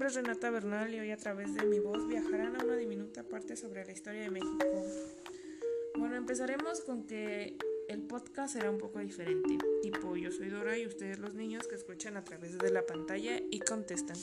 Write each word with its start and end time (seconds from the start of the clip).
nombre 0.00 0.18
es 0.18 0.26
Renata 0.26 0.48
Bernal 0.48 0.94
y 0.94 0.98
hoy 0.98 1.10
a 1.10 1.18
través 1.18 1.54
de 1.54 1.66
mi 1.66 1.78
voz 1.78 2.08
viajarán 2.08 2.58
a 2.58 2.64
una 2.64 2.74
diminuta 2.74 3.22
parte 3.22 3.54
sobre 3.54 3.84
la 3.84 3.92
historia 3.92 4.22
de 4.22 4.30
México. 4.30 4.64
Bueno, 5.98 6.16
empezaremos 6.16 6.80
con 6.80 7.06
que 7.06 7.58
el 7.86 8.00
podcast 8.04 8.54
será 8.54 8.70
un 8.70 8.78
poco 8.78 9.00
diferente. 9.00 9.58
Tipo, 9.82 10.16
yo 10.16 10.32
soy 10.32 10.48
Dora 10.48 10.78
y 10.78 10.86
ustedes 10.86 11.18
los 11.18 11.34
niños 11.34 11.68
que 11.68 11.74
escuchan 11.74 12.16
a 12.16 12.24
través 12.24 12.56
de 12.56 12.70
la 12.70 12.86
pantalla 12.86 13.42
y 13.50 13.60
contestan. 13.60 14.16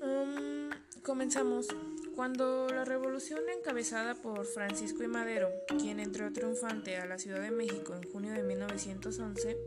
Um, 0.00 0.70
comenzamos. 1.02 1.68
Cuando 2.14 2.68
la 2.70 2.86
revolución 2.86 3.40
encabezada 3.54 4.14
por 4.14 4.46
Francisco 4.46 5.02
y 5.02 5.08
Madero, 5.08 5.50
quien 5.78 6.00
entró 6.00 6.32
triunfante 6.32 6.96
a 6.96 7.04
la 7.04 7.18
Ciudad 7.18 7.42
de 7.42 7.50
México 7.50 7.94
en 7.94 8.10
junio 8.10 8.32
de 8.32 8.42
1911, 8.42 9.58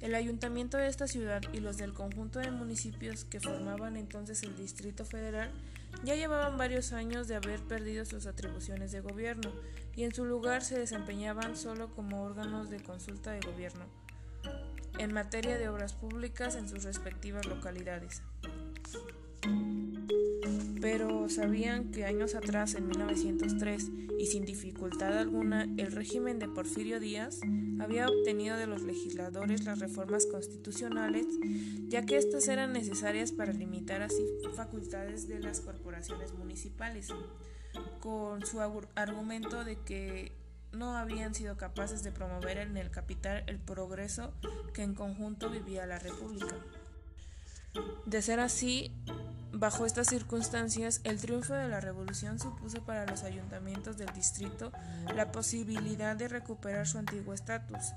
el 0.00 0.14
ayuntamiento 0.14 0.76
de 0.78 0.88
esta 0.88 1.06
ciudad 1.06 1.42
y 1.52 1.60
los 1.60 1.76
del 1.76 1.92
conjunto 1.92 2.38
de 2.38 2.50
municipios 2.50 3.24
que 3.24 3.40
formaban 3.40 3.96
entonces 3.96 4.42
el 4.42 4.56
Distrito 4.56 5.04
Federal 5.04 5.50
ya 6.04 6.14
llevaban 6.14 6.56
varios 6.56 6.92
años 6.92 7.28
de 7.28 7.36
haber 7.36 7.60
perdido 7.60 8.04
sus 8.04 8.26
atribuciones 8.26 8.92
de 8.92 9.00
gobierno 9.00 9.52
y 9.94 10.04
en 10.04 10.14
su 10.14 10.24
lugar 10.24 10.62
se 10.62 10.78
desempeñaban 10.78 11.56
solo 11.56 11.94
como 11.94 12.22
órganos 12.22 12.70
de 12.70 12.82
consulta 12.82 13.32
de 13.32 13.40
gobierno 13.40 13.84
en 14.98 15.12
materia 15.12 15.58
de 15.58 15.68
obras 15.68 15.92
públicas 15.92 16.56
en 16.56 16.68
sus 16.68 16.84
respectivas 16.84 17.46
localidades 17.46 18.22
pero 20.80 21.28
sabían 21.28 21.90
que 21.90 22.04
años 22.04 22.34
atrás, 22.34 22.74
en 22.74 22.88
1903, 22.88 23.90
y 24.18 24.26
sin 24.26 24.44
dificultad 24.44 25.16
alguna, 25.16 25.64
el 25.76 25.92
régimen 25.92 26.38
de 26.38 26.48
Porfirio 26.48 27.00
Díaz 27.00 27.40
había 27.80 28.06
obtenido 28.06 28.56
de 28.56 28.66
los 28.66 28.82
legisladores 28.82 29.64
las 29.64 29.78
reformas 29.78 30.26
constitucionales, 30.26 31.26
ya 31.88 32.04
que 32.04 32.16
éstas 32.16 32.48
eran 32.48 32.72
necesarias 32.72 33.32
para 33.32 33.52
limitar 33.52 34.02
así 34.02 34.24
facultades 34.54 35.28
de 35.28 35.40
las 35.40 35.60
corporaciones 35.60 36.34
municipales, 36.34 37.08
con 38.00 38.44
su 38.44 38.60
argumento 38.60 39.64
de 39.64 39.76
que 39.78 40.32
no 40.72 40.96
habían 40.96 41.34
sido 41.34 41.56
capaces 41.56 42.02
de 42.02 42.12
promover 42.12 42.58
en 42.58 42.76
el 42.76 42.90
capital 42.90 43.44
el 43.46 43.58
progreso 43.58 44.32
que 44.72 44.82
en 44.82 44.94
conjunto 44.94 45.50
vivía 45.50 45.86
la 45.86 45.98
República. 45.98 46.56
De 48.04 48.22
ser 48.22 48.40
así, 48.40 48.92
Bajo 49.60 49.84
estas 49.84 50.06
circunstancias, 50.06 51.02
el 51.04 51.20
triunfo 51.20 51.52
de 51.52 51.68
la 51.68 51.80
revolución 51.80 52.38
supuso 52.38 52.82
para 52.82 53.04
los 53.04 53.24
ayuntamientos 53.24 53.98
del 53.98 54.10
distrito 54.14 54.72
la 55.14 55.30
posibilidad 55.32 56.16
de 56.16 56.28
recuperar 56.28 56.86
su 56.86 56.96
antiguo 56.96 57.34
estatus, 57.34 57.92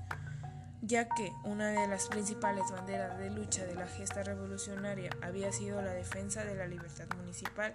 ya 0.81 1.07
que 1.07 1.31
una 1.45 1.69
de 1.69 1.87
las 1.87 2.07
principales 2.07 2.65
banderas 2.69 3.17
de 3.17 3.29
lucha 3.29 3.65
de 3.65 3.75
la 3.75 3.87
gesta 3.87 4.23
revolucionaria 4.23 5.11
había 5.21 5.53
sido 5.53 5.81
la 5.81 5.93
defensa 5.93 6.43
de 6.43 6.55
la 6.55 6.67
libertad 6.67 7.07
municipal. 7.15 7.73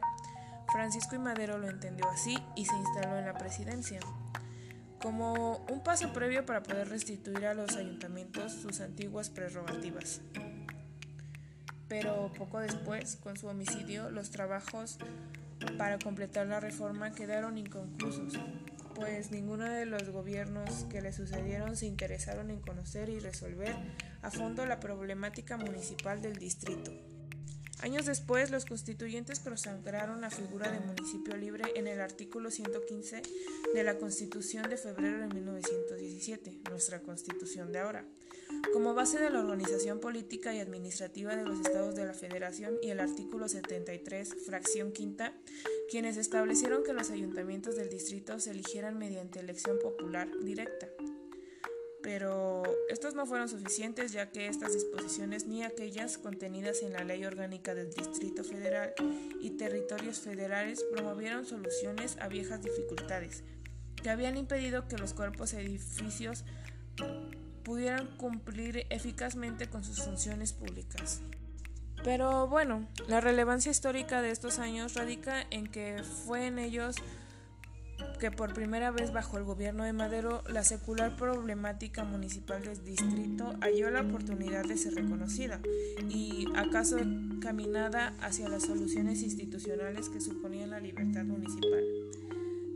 Francisco 0.70 1.16
y 1.16 1.20
Madero 1.20 1.56
lo 1.56 1.70
entendió 1.70 2.06
así 2.10 2.36
y 2.56 2.66
se 2.66 2.76
instaló 2.76 3.16
en 3.16 3.24
la 3.24 3.38
presidencia, 3.38 4.00
como 5.00 5.64
un 5.70 5.82
paso 5.82 6.12
previo 6.12 6.44
para 6.44 6.62
poder 6.62 6.90
restituir 6.90 7.46
a 7.46 7.54
los 7.54 7.74
ayuntamientos 7.74 8.52
sus 8.52 8.82
antiguas 8.82 9.30
prerrogativas 9.30 10.20
pero 11.88 12.32
poco 12.36 12.60
después, 12.60 13.16
con 13.16 13.36
su 13.36 13.46
homicidio, 13.46 14.10
los 14.10 14.30
trabajos 14.30 14.98
para 15.76 15.98
completar 15.98 16.46
la 16.46 16.60
reforma 16.60 17.12
quedaron 17.12 17.58
inconclusos, 17.58 18.34
pues 18.94 19.30
ninguno 19.30 19.64
de 19.64 19.86
los 19.86 20.08
gobiernos 20.10 20.84
que 20.90 21.00
le 21.00 21.12
sucedieron 21.12 21.76
se 21.76 21.86
interesaron 21.86 22.50
en 22.50 22.60
conocer 22.60 23.08
y 23.08 23.18
resolver 23.18 23.74
a 24.22 24.30
fondo 24.30 24.66
la 24.66 24.80
problemática 24.80 25.56
municipal 25.56 26.20
del 26.20 26.36
distrito. 26.36 26.92
Años 27.80 28.06
después, 28.06 28.50
los 28.50 28.64
constituyentes 28.64 29.38
consagraron 29.38 30.20
la 30.20 30.30
figura 30.30 30.68
de 30.70 30.80
municipio 30.80 31.36
libre 31.36 31.64
en 31.76 31.86
el 31.86 32.00
artículo 32.00 32.50
115 32.50 33.22
de 33.72 33.82
la 33.84 33.98
Constitución 33.98 34.68
de 34.68 34.76
febrero 34.76 35.20
de 35.20 35.28
1917, 35.28 36.62
nuestra 36.70 37.00
Constitución 37.00 37.70
de 37.70 37.78
ahora 37.78 38.04
como 38.72 38.94
base 38.94 39.18
de 39.18 39.30
la 39.30 39.40
organización 39.40 40.00
política 40.00 40.54
y 40.54 40.60
administrativa 40.60 41.34
de 41.36 41.44
los 41.44 41.60
estados 41.60 41.94
de 41.94 42.04
la 42.04 42.14
Federación 42.14 42.74
y 42.82 42.90
el 42.90 43.00
artículo 43.00 43.48
73, 43.48 44.34
fracción 44.46 44.92
quinta, 44.92 45.32
quienes 45.90 46.16
establecieron 46.16 46.82
que 46.84 46.92
los 46.92 47.10
ayuntamientos 47.10 47.76
del 47.76 47.88
distrito 47.88 48.38
se 48.40 48.50
eligieran 48.50 48.98
mediante 48.98 49.40
elección 49.40 49.78
popular 49.78 50.28
directa. 50.42 50.88
Pero 52.02 52.62
estos 52.88 53.14
no 53.14 53.26
fueron 53.26 53.48
suficientes 53.48 54.12
ya 54.12 54.30
que 54.30 54.46
estas 54.46 54.72
disposiciones 54.72 55.46
ni 55.46 55.64
aquellas 55.64 56.16
contenidas 56.16 56.82
en 56.82 56.92
la 56.92 57.04
Ley 57.04 57.24
Orgánica 57.24 57.74
del 57.74 57.92
Distrito 57.92 58.44
Federal 58.44 58.94
y 59.40 59.50
territorios 59.50 60.20
federales 60.20 60.84
promovieron 60.92 61.44
soluciones 61.44 62.16
a 62.20 62.28
viejas 62.28 62.62
dificultades 62.62 63.42
que 64.02 64.10
habían 64.10 64.36
impedido 64.36 64.86
que 64.86 64.96
los 64.96 65.12
cuerpos 65.12 65.52
edificios 65.54 66.44
pudieran 67.68 68.06
cumplir 68.16 68.86
eficazmente 68.88 69.68
con 69.68 69.84
sus 69.84 70.02
funciones 70.02 70.54
públicas. 70.54 71.20
Pero 72.02 72.48
bueno, 72.48 72.88
la 73.08 73.20
relevancia 73.20 73.70
histórica 73.70 74.22
de 74.22 74.30
estos 74.30 74.58
años 74.58 74.94
radica 74.94 75.44
en 75.50 75.66
que 75.66 76.02
fue 76.24 76.46
en 76.46 76.58
ellos 76.58 76.96
que 78.18 78.30
por 78.30 78.54
primera 78.54 78.90
vez 78.90 79.12
bajo 79.12 79.36
el 79.36 79.44
gobierno 79.44 79.84
de 79.84 79.92
Madero 79.92 80.42
la 80.48 80.64
secular 80.64 81.14
problemática 81.16 82.04
municipal 82.04 82.62
del 82.62 82.82
distrito 82.82 83.54
halló 83.60 83.90
la 83.90 84.00
oportunidad 84.00 84.64
de 84.64 84.78
ser 84.78 84.94
reconocida 84.94 85.60
y 86.08 86.46
acaso 86.56 86.96
caminada 87.42 88.14
hacia 88.22 88.48
las 88.48 88.62
soluciones 88.62 89.22
institucionales 89.22 90.08
que 90.08 90.22
suponían 90.22 90.70
la 90.70 90.80
libertad 90.80 91.24
municipal, 91.24 91.84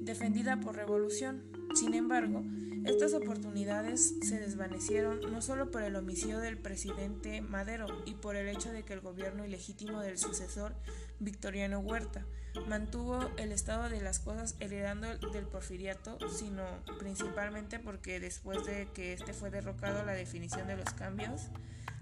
defendida 0.02 0.60
por 0.60 0.76
revolución. 0.76 1.40
Sin 1.74 1.94
embargo, 1.94 2.42
estas 2.84 3.14
oportunidades 3.14 4.14
se 4.22 4.38
desvanecieron 4.38 5.20
no 5.32 5.40
solo 5.40 5.70
por 5.70 5.82
el 5.82 5.96
homicidio 5.96 6.38
del 6.38 6.58
presidente 6.58 7.40
Madero 7.40 7.86
y 8.06 8.14
por 8.14 8.36
el 8.36 8.48
hecho 8.48 8.72
de 8.72 8.84
que 8.84 8.92
el 8.92 9.00
gobierno 9.00 9.44
ilegítimo 9.44 10.00
del 10.00 10.18
sucesor 10.18 10.74
Victoriano 11.18 11.78
Huerta 11.80 12.26
mantuvo 12.68 13.30
el 13.38 13.52
estado 13.52 13.88
de 13.88 14.00
las 14.00 14.18
cosas 14.18 14.56
heredando 14.60 15.16
del 15.32 15.46
porfiriato, 15.46 16.18
sino 16.28 16.64
principalmente 16.98 17.78
porque 17.78 18.20
después 18.20 18.64
de 18.66 18.88
que 18.92 19.12
este 19.12 19.32
fue 19.32 19.50
derrocado 19.50 20.04
la 20.04 20.12
definición 20.12 20.66
de 20.66 20.76
los 20.76 20.92
cambios 20.92 21.48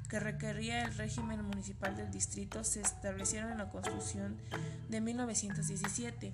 que 0.09 0.19
requería 0.19 0.83
el 0.83 0.95
régimen 0.95 1.45
municipal 1.45 1.97
del 1.97 2.11
distrito 2.11 2.65
se 2.65 2.81
establecieron 2.81 3.53
en 3.53 3.59
la 3.59 3.71
Constitución 3.71 4.37
de 4.89 5.01
1917 5.01 6.33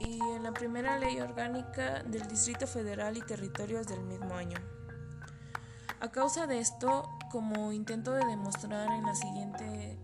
y 0.00 0.18
en 0.34 0.42
la 0.42 0.52
primera 0.52 0.98
ley 0.98 1.20
orgánica 1.20 2.02
del 2.02 2.26
Distrito 2.26 2.66
Federal 2.66 3.16
y 3.16 3.22
territorios 3.22 3.86
del 3.86 4.00
mismo 4.00 4.34
año. 4.34 4.58
A 6.00 6.10
causa 6.10 6.46
de 6.46 6.58
esto, 6.58 7.08
como 7.30 7.72
intento 7.72 8.12
de 8.12 8.24
demostrar 8.24 8.90
en 8.90 9.04
la 9.04 9.14
siguiente 9.14 9.98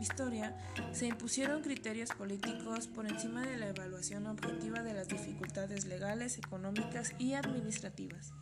historia, 0.00 0.56
se 0.92 1.06
impusieron 1.06 1.62
criterios 1.62 2.10
políticos 2.10 2.86
por 2.86 3.06
encima 3.06 3.42
de 3.42 3.58
la 3.58 3.68
evaluación 3.68 4.26
objetiva 4.26 4.82
de 4.82 4.94
las 4.94 5.08
dificultades 5.08 5.84
legales, 5.84 6.38
económicas 6.38 7.12
y 7.18 7.34
administrativas 7.34 8.32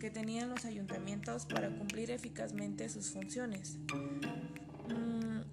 que 0.00 0.10
tenían 0.10 0.48
los 0.48 0.64
ayuntamientos 0.64 1.46
para 1.46 1.68
cumplir 1.70 2.10
eficazmente 2.10 2.88
sus 2.88 3.10
funciones 3.10 3.78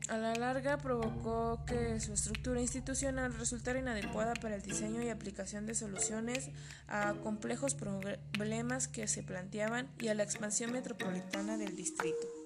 a 0.07 0.17
la 0.17 0.35
larga 0.35 0.77
provocó 0.77 1.63
que 1.65 1.99
su 1.99 2.13
estructura 2.13 2.61
institucional 2.61 3.33
resultara 3.33 3.79
inadecuada 3.79 4.33
para 4.33 4.55
el 4.55 4.61
diseño 4.61 5.01
y 5.01 5.09
aplicación 5.09 5.65
de 5.65 5.75
soluciones 5.75 6.49
a 6.87 7.13
complejos 7.23 7.75
problemas 7.75 8.87
que 8.87 9.07
se 9.07 9.23
planteaban 9.23 9.89
y 9.99 10.07
a 10.07 10.13
la 10.13 10.23
expansión 10.23 10.71
metropolitana 10.71 11.57
del 11.57 11.75
distrito. 11.75 12.36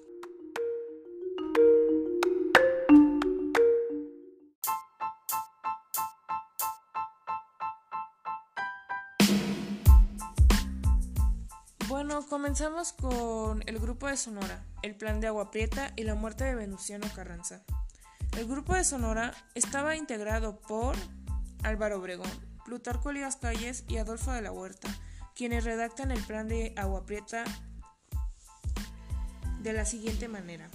Comenzamos 12.32 12.94
con 12.94 13.62
el 13.66 13.78
grupo 13.78 14.06
de 14.06 14.16
Sonora, 14.16 14.64
el 14.80 14.94
plan 14.94 15.20
de 15.20 15.26
Agua 15.26 15.50
Prieta 15.50 15.92
y 15.96 16.04
la 16.04 16.14
muerte 16.14 16.44
de 16.44 16.54
Venustiano 16.54 17.06
Carranza. 17.14 17.62
El 18.38 18.46
grupo 18.46 18.74
de 18.74 18.84
Sonora 18.84 19.34
estaba 19.54 19.96
integrado 19.96 20.58
por 20.58 20.96
Álvaro 21.62 21.98
Obregón, 21.98 22.30
Plutarco 22.64 23.10
Elías 23.10 23.36
Calles 23.36 23.84
y 23.86 23.98
Adolfo 23.98 24.32
de 24.32 24.40
la 24.40 24.50
Huerta, 24.50 24.88
quienes 25.34 25.64
redactan 25.64 26.10
el 26.10 26.24
plan 26.24 26.48
de 26.48 26.72
Agua 26.78 27.04
Prieta 27.04 27.44
de 29.60 29.74
la 29.74 29.84
siguiente 29.84 30.26
manera. 30.26 30.70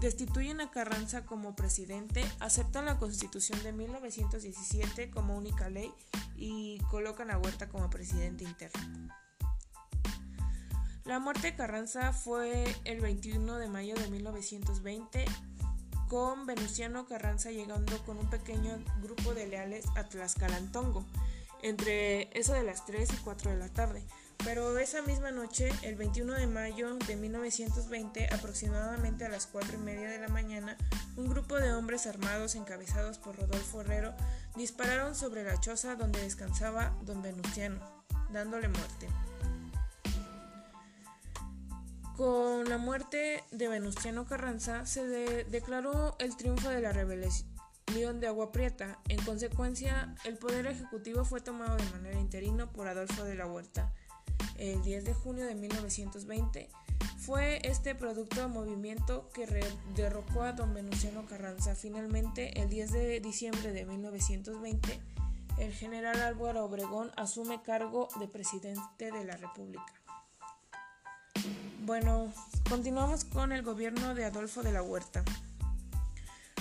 Destituyen 0.00 0.62
a 0.62 0.70
Carranza 0.70 1.26
como 1.26 1.54
presidente, 1.54 2.24
aceptan 2.40 2.86
la 2.86 2.98
constitución 2.98 3.62
de 3.62 3.74
1917 3.74 5.10
como 5.10 5.36
única 5.36 5.68
ley 5.68 5.92
y 6.34 6.78
colocan 6.90 7.30
a 7.30 7.36
Huerta 7.36 7.68
como 7.68 7.90
presidente 7.90 8.44
interno. 8.44 9.14
La 11.06 11.20
muerte 11.20 11.52
de 11.52 11.54
Carranza 11.54 12.12
fue 12.12 12.64
el 12.84 13.00
21 13.00 13.58
de 13.58 13.68
mayo 13.68 13.94
de 13.94 14.10
1920 14.10 15.24
con 16.08 16.46
Venustiano 16.46 17.06
Carranza 17.06 17.52
llegando 17.52 17.96
con 18.04 18.18
un 18.18 18.28
pequeño 18.28 18.76
grupo 19.02 19.32
de 19.32 19.46
leales 19.46 19.84
a 19.94 20.08
Tlaxcalantongo, 20.08 21.06
entre 21.62 22.28
eso 22.36 22.54
de 22.54 22.64
las 22.64 22.84
3 22.86 23.08
y 23.12 23.16
4 23.18 23.52
de 23.52 23.56
la 23.56 23.68
tarde. 23.68 24.04
Pero 24.44 24.76
esa 24.78 25.00
misma 25.02 25.30
noche, 25.30 25.70
el 25.82 25.94
21 25.94 26.34
de 26.34 26.48
mayo 26.48 26.96
de 26.96 27.14
1920, 27.14 28.28
aproximadamente 28.34 29.24
a 29.24 29.28
las 29.28 29.46
4 29.46 29.74
y 29.74 29.82
media 29.82 30.10
de 30.10 30.18
la 30.18 30.28
mañana, 30.28 30.76
un 31.16 31.28
grupo 31.28 31.54
de 31.54 31.72
hombres 31.72 32.08
armados 32.08 32.56
encabezados 32.56 33.18
por 33.18 33.36
Rodolfo 33.36 33.80
Herrero 33.80 34.12
dispararon 34.56 35.14
sobre 35.14 35.44
la 35.44 35.60
choza 35.60 35.94
donde 35.94 36.20
descansaba 36.20 36.96
don 37.02 37.22
Venustiano, 37.22 37.78
dándole 38.32 38.66
muerte. 38.66 39.08
Con 42.16 42.66
la 42.70 42.78
muerte 42.78 43.44
de 43.50 43.68
Venustiano 43.68 44.24
Carranza 44.24 44.86
se 44.86 45.04
declaró 45.44 46.16
el 46.18 46.34
triunfo 46.34 46.70
de 46.70 46.80
la 46.80 46.90
rebelión 46.90 48.20
de 48.20 48.26
Agua 48.26 48.52
Prieta. 48.52 48.98
En 49.08 49.22
consecuencia, 49.22 50.14
el 50.24 50.38
poder 50.38 50.66
ejecutivo 50.66 51.26
fue 51.26 51.42
tomado 51.42 51.76
de 51.76 51.90
manera 51.90 52.18
interina 52.18 52.72
por 52.72 52.88
Adolfo 52.88 53.24
de 53.24 53.34
la 53.34 53.46
Huerta. 53.46 53.92
El 54.56 54.82
10 54.82 55.04
de 55.04 55.12
junio 55.12 55.44
de 55.44 55.54
1920 55.56 56.70
fue 57.18 57.60
este 57.64 57.94
producto 57.94 58.40
de 58.40 58.46
movimiento 58.46 59.28
que 59.34 59.46
derrocó 59.94 60.42
a 60.42 60.52
don 60.52 60.72
Venustiano 60.72 61.26
Carranza. 61.26 61.74
Finalmente, 61.74 62.62
el 62.62 62.70
10 62.70 62.92
de 62.92 63.20
diciembre 63.20 63.72
de 63.72 63.84
1920, 63.84 65.00
el 65.58 65.72
general 65.74 66.22
Álvaro 66.22 66.64
Obregón 66.64 67.10
asume 67.16 67.60
cargo 67.60 68.08
de 68.18 68.26
presidente 68.26 69.10
de 69.10 69.24
la 69.24 69.36
República. 69.36 69.92
Bueno, 71.86 72.32
continuamos 72.68 73.24
con 73.24 73.52
el 73.52 73.62
gobierno 73.62 74.16
de 74.16 74.24
Adolfo 74.24 74.64
de 74.64 74.72
la 74.72 74.82
Huerta. 74.82 75.22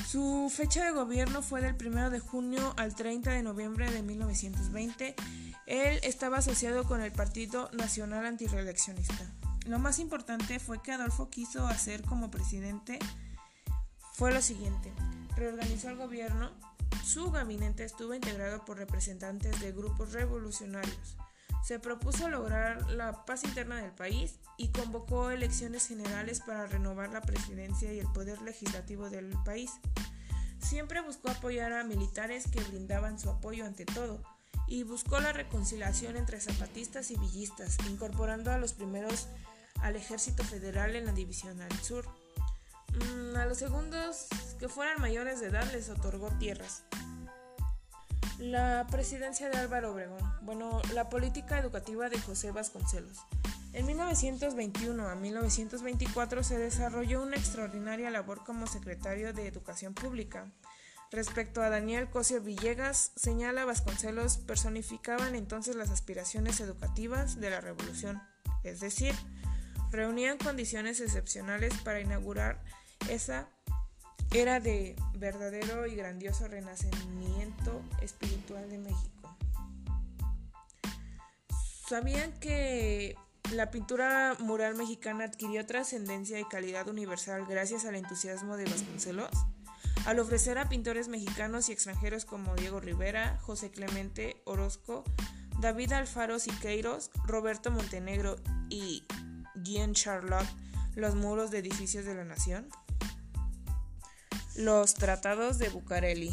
Su 0.07 0.54
fecha 0.56 0.86
de 0.86 0.92
gobierno 0.92 1.42
fue 1.42 1.62
del 1.62 1.75
1 1.83 2.12
de 2.12 2.19
junio 2.19 2.75
al 2.77 2.94
30 2.94 3.31
de 3.31 3.42
noviembre 3.42 3.89
de 3.89 4.04
1920. 4.04 5.16
Él 5.66 6.00
estaba 6.04 6.38
asociado 6.38 6.83
con 6.83 7.01
el 7.01 7.12
Partido 7.12 7.72
Nacional 7.74 8.24
Antireeleccionista. 8.27 9.25
Lo 9.66 9.80
más 9.80 9.98
importante 9.98 10.60
fue 10.60 10.83
que 10.83 10.92
Adolfo 10.92 11.31
quiso 11.31 11.66
hacer 11.66 12.04
como 12.04 12.30
presidente 12.30 13.00
fue 14.13 14.31
lo 14.31 14.44
siguiente. 14.44 14.94
Reorganizó 15.36 15.89
el 15.89 15.95
gobierno. 15.95 16.51
Su 17.04 17.31
gabinete 17.31 17.83
estuvo 17.83 18.13
integrado 18.13 18.63
por 18.63 18.78
representantes 18.78 19.60
de 19.60 19.71
grupos 19.71 20.13
revolucionarios 20.13 21.18
se 21.65 21.79
propuso 21.79 22.29
lograr 22.29 22.91
la 22.91 23.25
paz 23.25 23.44
interna 23.44 23.81
del 23.81 23.89
país 23.89 24.35
y 24.56 24.67
convocó 24.67 25.31
elecciones 25.31 25.88
generales 25.88 26.39
para 26.41 26.67
renovar 26.67 27.09
la 27.09 27.21
presidencia 27.21 27.91
y 27.91 27.97
el 28.00 28.12
poder 28.12 28.39
legislativo 28.44 29.09
del 29.09 29.35
país. 29.44 29.71
Siempre 30.59 31.01
buscó 31.01 31.31
apoyar 31.31 31.73
a 31.73 31.83
militares 31.83 32.45
que 32.51 32.62
brindaban 32.65 33.19
su 33.19 33.31
apoyo 33.31 33.65
ante 33.65 33.83
todo 33.83 34.21
y 34.67 34.83
buscó 34.83 35.19
la 35.19 35.33
reconciliación 35.33 36.17
entre 36.17 36.39
zapatistas 36.39 37.09
y 37.09 37.17
villistas, 37.17 37.77
incorporando 37.89 38.51
a 38.51 38.59
los 38.59 38.73
primeros 38.73 39.27
al 39.81 39.95
ejército 39.95 40.44
federal 40.44 40.95
en 40.95 41.07
la 41.07 41.13
división 41.13 41.59
al 41.61 41.71
sur. 41.79 42.06
Mm, 42.94 43.38
a 43.38 43.47
los 43.47 43.57
segundos 43.57 44.27
que 44.59 44.69
fueran 44.69 45.01
mayores 45.01 45.39
de 45.39 45.47
edad 45.47 45.68
les 45.73 45.89
otorgó 45.89 46.29
tierras. 46.38 46.83
La 48.39 48.85
presidencia 48.91 49.49
de 49.49 49.57
Álvaro 49.57 49.93
Obregón. 49.93 50.19
Bueno, 50.41 50.81
la 50.93 51.09
política 51.09 51.57
educativa 51.57 52.09
de 52.09 52.19
José 52.19 52.51
Vasconcelos. 52.51 53.25
En 53.71 53.85
1921 53.85 55.07
a 55.07 55.15
1924 55.15 56.43
se 56.43 56.57
desarrolló 56.57 57.21
una 57.21 57.37
extraordinaria 57.37 58.09
labor 58.09 58.43
como 58.43 58.67
secretario 58.67 59.31
de 59.31 59.47
Educación 59.47 59.93
Pública. 59.93 60.51
Respecto 61.11 61.61
a 61.61 61.69
Daniel 61.69 62.09
Cosio 62.09 62.41
Villegas, 62.41 63.13
señala 63.15 63.63
Vasconcelos 63.63 64.37
personificaban 64.37 65.35
entonces 65.35 65.77
las 65.77 65.89
aspiraciones 65.89 66.59
educativas 66.59 67.39
de 67.39 67.51
la 67.51 67.61
revolución, 67.61 68.21
es 68.63 68.81
decir, 68.81 69.15
reunían 69.91 70.37
condiciones 70.37 70.99
excepcionales 70.99 71.73
para 71.83 72.01
inaugurar 72.01 72.61
esa 73.09 73.47
era 74.41 74.59
de 74.59 74.95
verdadero 75.13 75.87
y 75.87 75.95
grandioso 75.95 76.47
renacimiento 76.47 77.81
espiritual 78.01 78.69
de 78.69 78.79
México. 78.79 79.37
¿Sabían 81.87 82.33
que 82.39 83.15
la 83.53 83.71
pintura 83.71 84.35
mural 84.39 84.75
mexicana 84.75 85.23
adquirió 85.23 85.65
trascendencia 85.65 86.39
y 86.39 86.45
calidad 86.45 86.89
universal 86.89 87.45
gracias 87.47 87.85
al 87.85 87.95
entusiasmo 87.95 88.57
de 88.57 88.65
Vasconcelos? 88.65 89.31
Al 90.05 90.19
ofrecer 90.19 90.57
a 90.57 90.67
pintores 90.67 91.07
mexicanos 91.07 91.69
y 91.69 91.71
extranjeros 91.71 92.25
como 92.25 92.55
Diego 92.55 92.81
Rivera, 92.81 93.37
José 93.41 93.71
Clemente 93.71 94.41
Orozco, 94.45 95.05
David 95.61 95.93
Alfaro 95.93 96.39
Siqueiros, 96.39 97.09
Roberto 97.25 97.71
Montenegro 97.71 98.35
y 98.69 99.05
Jean 99.63 99.93
Charlotte 99.93 100.47
los 100.95 101.15
muros 101.15 101.51
de 101.51 101.59
edificios 101.59 102.05
de 102.05 102.15
la 102.15 102.23
nación. 102.23 102.67
Los 104.56 104.94
tratados 104.94 105.57
de 105.57 105.69
Bucareli. 105.69 106.31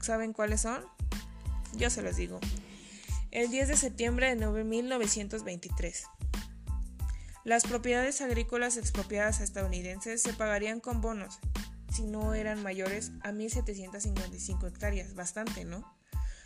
¿Saben 0.00 0.32
cuáles 0.32 0.62
son? 0.62 0.84
Yo 1.76 1.90
se 1.90 2.02
los 2.02 2.16
digo. 2.16 2.40
El 3.30 3.50
10 3.50 3.68
de 3.68 3.76
septiembre 3.76 4.34
de 4.34 4.64
1923. 4.64 6.04
Las 7.44 7.64
propiedades 7.64 8.20
agrícolas 8.20 8.76
expropiadas 8.76 9.40
a 9.40 9.44
estadounidenses 9.44 10.22
se 10.22 10.32
pagarían 10.32 10.80
con 10.80 11.00
bonos 11.00 11.38
si 11.94 12.02
no 12.02 12.34
eran 12.34 12.62
mayores 12.62 13.12
a 13.22 13.30
1.755 13.30 14.66
hectáreas, 14.66 15.14
bastante, 15.14 15.64
¿no? 15.64 15.96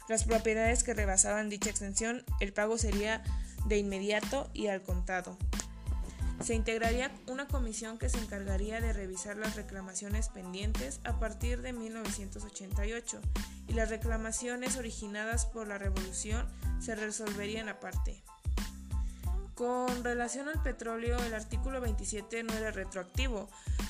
Las 0.09 0.25
propiedades 0.25 0.85
que 0.85 0.95
rebasaban 0.95 1.49
dicha 1.49 1.71
extensión, 1.71 2.25
el 2.41 2.53
pago 2.53 2.77
sería 2.77 3.23
de 3.67 3.79
inmediato 3.79 4.51
y 4.53 4.67
al 4.67 4.83
contado. 4.83 5.39
Se 6.41 6.55
integraría 6.55 7.11
una 7.27 7.49
comisión 7.49 7.99
que 7.99 8.09
se 8.09 8.19
encargaría 8.19 8.81
de 8.81 8.93
revisar 8.93 9.37
las 9.37 9.57
reclamaciones 9.57 10.29
pendientes 10.29 11.01
a 11.05 11.19
partir 11.19 11.63
de 11.63 11.73
1988 11.73 13.21
y 13.67 13.73
las 13.73 13.91
reclamaciones 13.91 14.77
originadas 14.77 15.47
por 15.47 15.67
la 15.67 15.79
revolución 15.79 16.47
se 16.81 16.95
resolverían 16.95 17.69
aparte. 17.69 18.23
Con 19.55 20.05
relación 20.05 20.49
al 20.49 20.63
petróleo, 20.63 21.19
el 21.25 21.35
artículo 21.35 21.81
27 21.81 22.45
no 22.45 22.55
era 22.55 22.71
retroactivo 22.71 23.49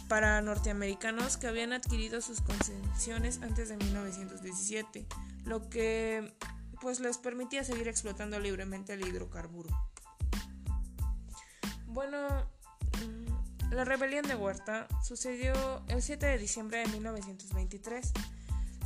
para 0.08 0.40
norteamericanos 0.40 1.36
que 1.36 1.46
habían 1.46 1.74
adquirido 1.74 2.22
sus 2.22 2.40
concesiones 2.40 3.42
antes 3.42 3.68
de 3.68 3.76
1917, 3.76 5.06
lo 5.44 5.68
que 5.68 6.34
pues 6.80 7.00
les 7.00 7.18
permitía 7.18 7.64
seguir 7.64 7.86
explotando 7.86 8.40
libremente 8.40 8.94
el 8.94 9.06
hidrocarburo. 9.06 9.68
Bueno, 11.98 12.28
mm, 13.00 13.72
la 13.74 13.84
rebelión 13.84 14.24
de 14.24 14.36
Huerta 14.36 14.86
sucedió 15.02 15.82
el 15.88 16.00
7 16.00 16.26
de 16.26 16.38
diciembre 16.38 16.78
de 16.78 16.86
1923. 16.86 18.12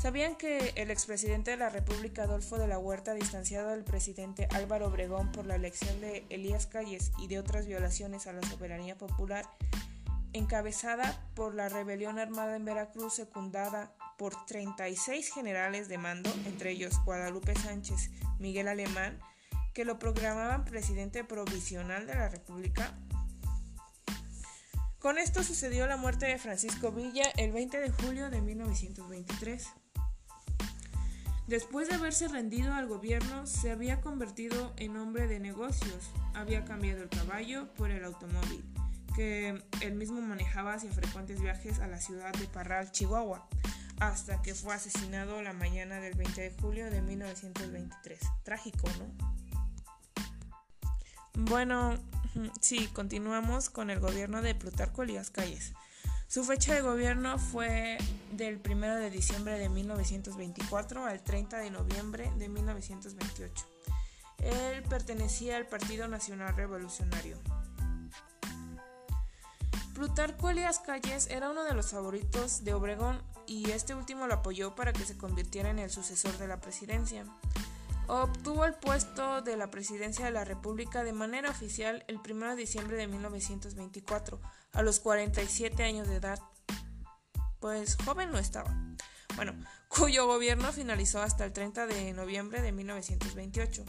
¿Sabían 0.01 0.35
que 0.35 0.73
el 0.77 0.91
expresidente 0.91 1.51
de 1.51 1.59
la 1.59 1.69
República 1.69 2.23
Adolfo 2.23 2.57
de 2.57 2.69
la 2.69 2.79
Huerta, 2.79 3.13
distanciado 3.13 3.69
del 3.69 3.85
presidente 3.85 4.49
Álvaro 4.55 4.87
Obregón 4.87 5.31
por 5.31 5.45
la 5.45 5.57
elección 5.57 6.01
de 6.01 6.25
Elías 6.31 6.67
Calles 6.67 7.13
y 7.19 7.27
de 7.27 7.39
otras 7.39 7.67
violaciones 7.67 8.27
a 8.27 8.33
la 8.33 8.43
soberanía 8.45 8.97
popular, 8.97 9.45
encabezada 10.33 11.23
por 11.35 11.55
la 11.55 11.69
rebelión 11.69 12.19
armada 12.19 12.57
en 12.57 12.65
Veracruz 12.65 13.13
secundada 13.13 13.93
por 14.17 14.47
36 14.47 15.35
generales 15.35 15.87
de 15.89 15.99
mando, 15.99 16.33
entre 16.47 16.71
ellos 16.71 16.99
Guadalupe 17.05 17.55
Sánchez, 17.57 18.11
Miguel 18.39 18.69
Alemán, 18.69 19.21
que 19.73 19.85
lo 19.85 19.99
programaban 19.99 20.65
presidente 20.65 21.25
provisional 21.25 22.07
de 22.07 22.15
la 22.15 22.29
República. 22.29 22.95
Con 24.99 25.19
esto 25.19 25.43
sucedió 25.43 25.87
la 25.87 25.97
muerte 25.97 26.27
de 26.27 26.39
Francisco 26.39 26.93
Villa 26.93 27.25
el 27.37 27.53
20 27.53 27.81
de 27.81 27.91
julio 27.91 28.31
de 28.31 28.41
1923. 28.41 29.67
Después 31.49 31.89
de 31.89 31.97
haberse 31.97 32.29
rendido 32.29 32.73
al 32.73 32.87
gobierno, 32.87 33.47
se 33.47 33.73
había 33.73 34.01
convertido 34.01 34.73
en 34.77 34.97
hombre 34.97 35.27
de 35.27 35.41
negocios. 35.41 36.11
Había 36.35 36.65
cambiado 36.65 37.03
el 37.03 37.09
caballo 37.09 37.75
por 37.75 37.91
el 37.91 38.05
automóvil, 38.05 38.65
que 39.17 39.61
él 39.81 39.95
mismo 39.95 40.21
manejaba 40.21 40.75
hacia 40.75 40.93
frecuentes 40.93 41.41
viajes 41.41 41.81
a 41.81 41.89
la 41.89 42.01
ciudad 42.01 42.33
de 42.35 42.47
Parral, 42.47 42.93
Chihuahua, 42.93 43.49
hasta 43.99 44.41
que 44.41 44.55
fue 44.55 44.75
asesinado 44.75 45.43
la 45.43 45.53
mañana 45.53 46.01
del 46.01 46.15
20 46.15 46.41
de 46.41 46.51
julio 46.61 46.91
de 46.91 47.03
1923. 47.03 48.21
Trágico, 48.45 48.89
¿no? 48.99 49.42
Bueno, 51.35 51.99
sí, 52.61 52.89
continuamos 52.89 53.71
con 53.71 53.89
el 53.89 54.01
gobierno 54.01 54.43
de 54.43 54.55
Plutarco 54.55 55.03
Elías 55.03 55.31
Calles. 55.31 55.73
Su 56.29 56.45
fecha 56.45 56.75
de 56.75 56.83
gobierno 56.83 57.39
fue 57.39 57.97
del 58.33 58.61
1 58.65 58.97
de 58.97 59.11
diciembre 59.11 59.59
de 59.59 59.69
1924 59.69 61.07
al 61.07 61.23
30 61.23 61.59
de 61.59 61.71
noviembre 61.71 62.31
de 62.37 62.49
1928. 62.49 63.67
Él 64.39 64.83
pertenecía 64.85 65.57
al 65.57 65.67
Partido 65.67 66.07
Nacional 66.09 66.55
Revolucionario. 66.55 67.39
Plutarco 69.95 70.51
Elías 70.51 70.81
Calles 70.81 71.29
era 71.31 71.51
uno 71.51 71.65
de 71.65 71.75
los 71.75 71.91
favoritos 71.91 72.65
de 72.65 72.75
Obregón 72.75 73.23
y 73.47 73.71
este 73.71 73.95
último 73.95 74.27
lo 74.27 74.35
apoyó 74.35 74.75
para 74.75 74.93
que 74.93 75.05
se 75.05 75.17
convirtiera 75.17 75.71
en 75.71 75.79
el 75.79 75.91
sucesor 75.91 76.37
de 76.39 76.49
la 76.49 76.61
presidencia. 76.61 77.25
Obtuvo 78.15 78.67
el 78.67 78.75
puesto 78.75 79.41
de 79.41 79.57
la 79.57 79.71
presidencia 79.71 80.27
de 80.27 80.33
la 80.33 80.45
República 80.45 81.03
de 81.03 81.15
manera 81.15 81.49
oficial 81.49 82.05
el 82.09 82.19
1 82.19 82.51
de 82.51 82.57
diciembre 82.57 82.99
de 82.99 83.07
1924, 83.07 84.39
a 84.73 84.83
los 84.83 85.01
47 85.01 85.83
años 85.83 86.07
de 86.07 86.17
edad. 86.17 86.39
Pues 87.59 87.97
joven 88.05 88.31
no 88.31 88.37
estaba. 88.37 88.77
Bueno, 89.35 89.55
cuyo 89.89 90.27
gobierno 90.27 90.71
finalizó 90.73 91.23
hasta 91.23 91.47
el 91.47 91.55
30 91.55 91.87
de 91.87 92.13
noviembre 92.13 92.61
de 92.61 92.73
1928. 92.73 93.83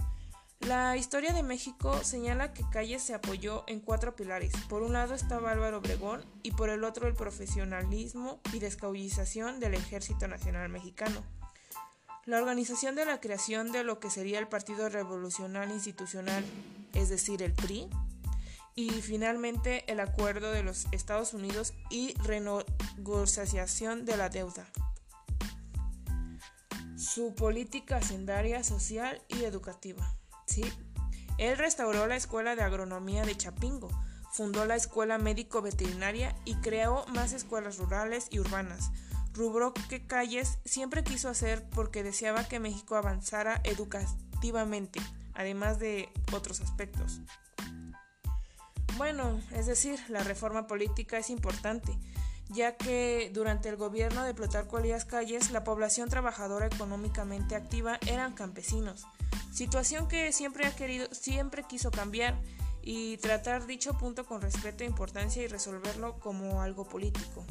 La 0.61 0.95
historia 0.95 1.33
de 1.33 1.43
México 1.43 2.01
señala 2.05 2.53
que 2.53 2.63
Calles 2.71 3.03
se 3.03 3.13
apoyó 3.13 3.65
en 3.67 3.81
cuatro 3.81 4.15
pilares. 4.15 4.53
Por 4.69 4.83
un 4.83 4.93
lado 4.93 5.15
estaba 5.15 5.51
Álvaro 5.51 5.79
Obregón 5.79 6.23
y 6.43 6.51
por 6.51 6.69
el 6.69 6.85
otro 6.85 7.09
el 7.09 7.13
profesionalismo 7.13 8.39
y 8.53 8.59
descaulización 8.59 9.59
del 9.59 9.73
Ejército 9.73 10.29
Nacional 10.29 10.69
Mexicano. 10.69 11.21
La 12.25 12.37
organización 12.37 12.95
de 12.95 13.03
la 13.05 13.19
creación 13.19 13.73
de 13.73 13.83
lo 13.83 13.99
que 13.99 14.09
sería 14.09 14.39
el 14.39 14.47
Partido 14.47 14.87
Revolucionario 14.87 15.73
Institucional, 15.73 16.45
es 16.93 17.09
decir, 17.09 17.43
el 17.43 17.51
PRI, 17.51 17.89
y 18.75 18.89
finalmente 18.89 19.83
el 19.91 19.99
acuerdo 19.99 20.51
de 20.51 20.63
los 20.63 20.87
Estados 20.93 21.33
Unidos 21.33 21.73
y 21.89 22.13
renegociación 22.23 24.05
de 24.05 24.15
la 24.15 24.29
deuda. 24.29 24.65
Su 26.95 27.35
política 27.35 27.97
hacendaria, 27.97 28.63
social 28.63 29.21
y 29.27 29.43
educativa. 29.43 30.15
¿sí? 30.47 30.63
Él 31.37 31.57
restauró 31.57 32.07
la 32.07 32.15
Escuela 32.15 32.55
de 32.55 32.63
Agronomía 32.63 33.25
de 33.25 33.35
Chapingo, 33.35 33.89
fundó 34.31 34.65
la 34.65 34.77
Escuela 34.77 35.17
Médico 35.17 35.61
Veterinaria 35.61 36.33
y 36.45 36.55
creó 36.55 37.05
más 37.07 37.33
escuelas 37.33 37.77
rurales 37.79 38.27
y 38.31 38.39
urbanas, 38.39 38.91
rubro 39.33 39.73
que 39.89 40.05
Calles 40.05 40.59
siempre 40.65 41.03
quiso 41.03 41.29
hacer 41.29 41.67
porque 41.69 42.03
deseaba 42.03 42.47
que 42.47 42.59
México 42.59 42.95
avanzara 42.95 43.61
educativamente, 43.63 44.99
además 45.33 45.79
de 45.79 46.09
otros 46.31 46.61
aspectos. 46.61 47.21
Bueno, 48.97 49.41
es 49.51 49.65
decir, 49.65 49.99
la 50.09 50.23
reforma 50.23 50.67
política 50.67 51.17
es 51.17 51.29
importante, 51.31 51.97
ya 52.49 52.77
que 52.77 53.31
durante 53.33 53.69
el 53.69 53.75
gobierno 53.75 54.23
de 54.23 54.35
Plutarco 54.35 54.77
Elías 54.77 55.05
Calles 55.05 55.49
la 55.49 55.63
población 55.63 56.09
trabajadora 56.09 56.67
económicamente 56.67 57.55
activa 57.55 57.97
eran 58.07 58.33
campesinos, 58.33 59.05
situación 59.51 60.07
que 60.07 60.31
siempre 60.31 60.67
ha 60.67 60.75
querido, 60.75 61.07
siempre 61.11 61.63
quiso 61.63 61.89
cambiar 61.89 62.39
y 62.83 63.17
tratar 63.17 63.65
dicho 63.65 63.97
punto 63.97 64.25
con 64.25 64.41
respeto 64.41 64.83
e 64.83 64.87
importancia 64.87 65.41
y 65.41 65.47
resolverlo 65.47 66.19
como 66.19 66.61
algo 66.61 66.85
político. 66.87 67.45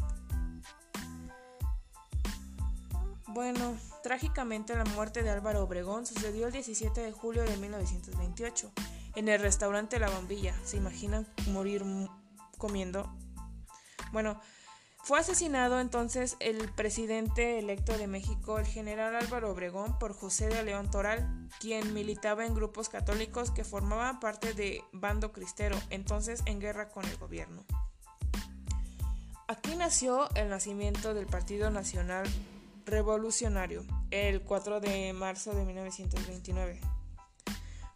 Bueno, 3.33 3.79
trágicamente 4.03 4.77
la 4.77 4.85
muerte 4.85 5.23
de 5.23 5.31
Álvaro 5.31 5.63
Obregón 5.63 6.05
sucedió 6.05 6.49
el 6.49 6.53
17 6.53 7.01
de 7.01 7.13
julio 7.13 7.43
de 7.45 7.57
1928 7.57 8.71
en 9.15 9.29
el 9.31 9.41
restaurante 9.41 9.99
La 9.99 10.11
Bombilla. 10.11 10.55
¿Se 10.65 10.77
imaginan 10.77 11.27
morir 11.47 11.83
comiendo? 12.59 13.11
Bueno, 14.13 14.39
fue 15.03 15.19
asesinado 15.19 15.81
entonces 15.81 16.37
el 16.41 16.71
presidente 16.73 17.59
electo 17.59 17.97
de 17.97 18.07
México, 18.07 18.59
el 18.59 18.67
general 18.67 19.17
Álvaro 19.17 19.51
Obregón, 19.51 19.99
por 19.99 20.13
José 20.13 20.49
de 20.49 20.63
León 20.63 20.91
Toral, 20.91 21.49
quien 21.59 21.95
militaba 21.95 22.45
en 22.45 22.55
grupos 22.55 22.91
católicos 22.91 23.51
que 23.51 23.65
formaban 23.65 24.21
parte 24.21 24.53
de 24.53 24.85
Bando 24.93 25.33
Cristero, 25.33 25.79
entonces 25.89 26.43
en 26.45 26.61
guerra 26.61 26.91
con 26.91 27.07
el 27.07 27.17
gobierno. 27.17 27.65
Aquí 29.49 29.75
nació 29.75 30.29
el 30.35 30.51
nacimiento 30.51 31.15
del 31.15 31.27
Partido 31.27 31.71
Nacional 31.71 32.27
revolucionario 32.87 33.85
el 34.11 34.43
4 34.43 34.81
de 34.81 35.13
marzo 35.13 35.55
de 35.55 35.65
1929. 35.65 36.81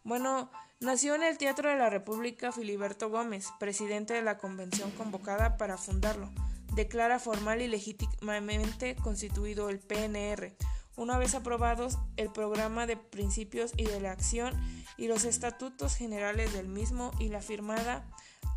Bueno, 0.04 0.50
nació 0.80 1.14
en 1.14 1.24
el 1.24 1.38
Teatro 1.38 1.68
de 1.68 1.76
la 1.76 1.90
República 1.90 2.52
Filiberto 2.52 3.10
Gómez, 3.10 3.48
presidente 3.58 4.14
de 4.14 4.22
la 4.22 4.38
convención 4.38 4.90
convocada 4.92 5.56
para 5.56 5.76
fundarlo. 5.76 6.30
Declara 6.74 7.18
formal 7.18 7.62
y 7.62 7.68
legítimamente 7.68 8.96
constituido 8.96 9.70
el 9.70 9.80
PNR, 9.80 10.54
una 10.96 11.18
vez 11.18 11.34
aprobados 11.34 11.98
el 12.16 12.30
programa 12.30 12.86
de 12.86 12.96
principios 12.96 13.72
y 13.76 13.84
de 13.84 14.00
la 14.00 14.12
acción 14.12 14.54
y 14.96 15.08
los 15.08 15.24
estatutos 15.24 15.94
generales 15.94 16.52
del 16.52 16.68
mismo 16.68 17.10
y 17.18 17.28
la 17.28 17.42
firmada 17.42 18.06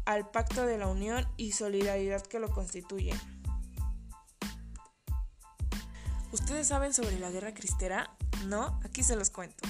al 0.05 0.29
Pacto 0.29 0.65
de 0.65 0.77
la 0.77 0.87
Unión 0.87 1.27
y 1.37 1.51
Solidaridad 1.51 2.21
que 2.21 2.39
lo 2.39 2.49
constituyen. 2.49 3.19
¿Ustedes 6.31 6.67
saben 6.67 6.93
sobre 6.93 7.19
la 7.19 7.31
guerra 7.31 7.55
cristera? 7.55 8.15
No, 8.45 8.79
aquí 8.83 9.03
se 9.03 9.15
los 9.15 9.31
cuento. 9.31 9.67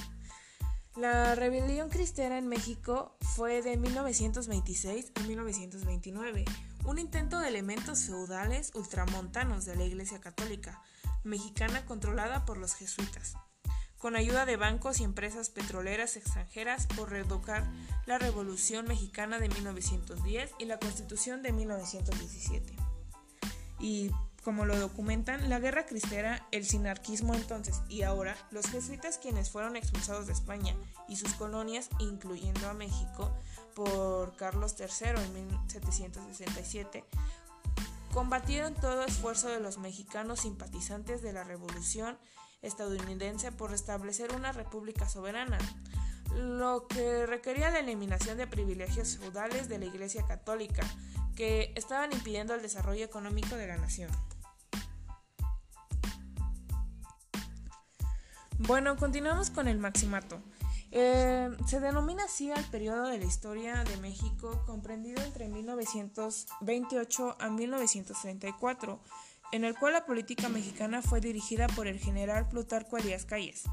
La 0.94 1.34
rebelión 1.34 1.88
cristera 1.88 2.36
en 2.36 2.48
México 2.48 3.16
fue 3.20 3.62
de 3.62 3.78
1926 3.78 5.12
a 5.14 5.20
1929, 5.20 6.44
un 6.84 6.98
intento 6.98 7.38
de 7.38 7.48
elementos 7.48 8.00
feudales 8.04 8.72
ultramontanos 8.74 9.64
de 9.64 9.76
la 9.76 9.84
Iglesia 9.84 10.20
Católica 10.20 10.82
mexicana 11.24 11.86
controlada 11.86 12.44
por 12.44 12.58
los 12.58 12.74
jesuitas, 12.74 13.34
con 13.96 14.14
ayuda 14.14 14.44
de 14.44 14.56
bancos 14.56 15.00
y 15.00 15.04
empresas 15.04 15.48
petroleras 15.48 16.16
extranjeras 16.16 16.86
por 16.88 17.08
reeducar 17.08 17.70
la 18.04 18.18
Revolución 18.18 18.86
Mexicana 18.86 19.38
de 19.38 19.48
1910 19.48 20.50
y 20.58 20.66
la 20.66 20.78
Constitución 20.78 21.42
de 21.42 21.52
1917. 21.52 22.76
Y 23.78 24.10
como 24.44 24.64
lo 24.64 24.78
documentan 24.78 25.48
la 25.50 25.58
guerra 25.58 25.86
cristera, 25.86 26.46
el 26.50 26.64
sinarquismo 26.64 27.34
entonces 27.34 27.82
y 27.88 28.02
ahora, 28.02 28.36
los 28.50 28.66
jesuitas 28.66 29.18
quienes 29.18 29.50
fueron 29.50 29.76
expulsados 29.76 30.26
de 30.26 30.32
España 30.32 30.74
y 31.08 31.16
sus 31.16 31.34
colonias, 31.34 31.90
incluyendo 31.98 32.68
a 32.68 32.74
México, 32.74 33.30
por 33.74 34.34
Carlos 34.36 34.76
III 34.78 35.22
en 35.22 35.48
1767, 35.48 37.04
combatieron 38.12 38.74
todo 38.74 39.04
esfuerzo 39.04 39.48
de 39.48 39.60
los 39.60 39.78
mexicanos 39.78 40.40
simpatizantes 40.40 41.22
de 41.22 41.32
la 41.32 41.44
revolución 41.44 42.18
estadounidense 42.62 43.52
por 43.52 43.70
restablecer 43.70 44.34
una 44.34 44.52
república 44.52 45.08
soberana, 45.08 45.58
lo 46.34 46.86
que 46.86 47.26
requería 47.26 47.70
la 47.70 47.80
eliminación 47.80 48.38
de 48.38 48.46
privilegios 48.46 49.18
feudales 49.18 49.68
de 49.68 49.78
la 49.78 49.86
Iglesia 49.86 50.26
Católica, 50.26 50.82
que 51.36 51.72
estaban 51.76 52.12
impidiendo 52.12 52.54
el 52.54 52.62
desarrollo 52.62 53.04
económico 53.04 53.56
de 53.56 53.66
la 53.66 53.76
nación. 53.76 54.10
Bueno, 58.58 58.96
continuamos 58.96 59.50
con 59.50 59.68
el 59.68 59.78
maximato. 59.78 60.42
Eh, 60.92 61.48
se 61.66 61.80
denomina 61.80 62.24
así 62.24 62.50
al 62.50 62.64
periodo 62.64 63.06
de 63.06 63.18
la 63.18 63.24
historia 63.24 63.84
de 63.84 63.96
México 63.98 64.64
comprendido 64.66 65.22
entre 65.22 65.48
1928 65.48 67.36
a 67.40 67.48
1934, 67.48 69.00
en 69.52 69.64
el 69.64 69.78
cual 69.78 69.94
la 69.94 70.04
política 70.04 70.48
mexicana 70.48 71.00
fue 71.00 71.20
dirigida 71.20 71.68
por 71.68 71.86
el 71.86 71.98
general 71.98 72.48
Plutarco 72.48 72.98
Elías 72.98 73.24
Calles, 73.24 73.64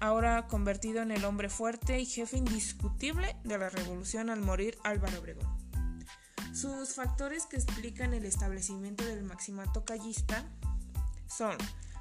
ahora 0.00 0.46
convertido 0.46 1.02
en 1.02 1.10
el 1.10 1.24
hombre 1.24 1.48
fuerte 1.48 1.98
y 1.98 2.06
jefe 2.06 2.36
indiscutible 2.36 3.36
de 3.44 3.58
la 3.58 3.68
revolución 3.68 4.30
al 4.30 4.40
morir 4.40 4.78
Álvaro 4.84 5.18
Obregón. 5.18 5.65
Sus 6.56 6.94
factores 6.94 7.44
que 7.44 7.56
explican 7.56 8.14
el 8.14 8.24
establecimiento 8.24 9.04
del 9.04 9.22
maximato 9.24 9.84
callista 9.84 10.42
son 11.26 11.54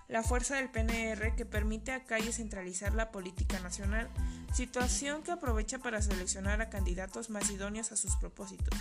la 0.08 0.24
fuerza 0.24 0.56
del 0.56 0.72
PNR 0.72 1.36
que 1.36 1.46
permite 1.46 1.92
a 1.92 2.06
Calle 2.06 2.32
centralizar 2.32 2.96
la 2.96 3.12
política 3.12 3.60
nacional, 3.60 4.10
situación 4.54 5.24
que 5.24 5.32
aprovecha 5.32 5.80
para 5.80 6.02
seleccionar 6.02 6.62
a 6.62 6.70
candidatos 6.70 7.30
más 7.30 7.50
idóneos 7.50 7.92
a 7.92 7.98
sus 7.98 8.16
propósitos, 8.16 8.80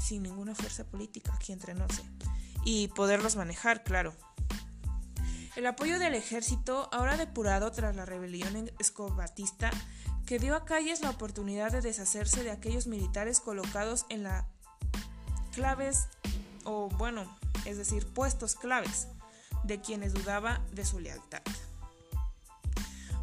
sin 0.00 0.22
ninguna 0.22 0.54
fuerza 0.54 0.84
política 0.84 1.34
aquí 1.34 1.52
entre 1.52 1.74
y 2.64 2.88
poderlos 2.88 3.36
manejar, 3.36 3.84
claro. 3.84 4.14
El 5.56 5.66
apoyo 5.66 5.98
del 5.98 6.14
ejército, 6.14 6.88
ahora 6.90 7.18
depurado 7.18 7.70
tras 7.70 7.94
la 7.94 8.06
rebelión 8.06 8.70
escobatista, 8.78 9.70
que 10.24 10.38
dio 10.38 10.56
a 10.56 10.64
Calles 10.64 11.02
la 11.02 11.10
oportunidad 11.10 11.70
de 11.70 11.82
deshacerse 11.82 12.42
de 12.44 12.50
aquellos 12.50 12.86
militares 12.86 13.40
colocados 13.40 14.06
en 14.08 14.22
la 14.22 14.48
claves 15.52 16.08
o 16.64 16.88
bueno, 16.88 17.24
es 17.64 17.78
decir, 17.78 18.06
puestos 18.06 18.56
claves 18.56 19.08
de 19.64 19.80
quienes 19.80 20.14
dudaba 20.14 20.60
de 20.72 20.84
su 20.84 20.98
lealtad. 20.98 21.42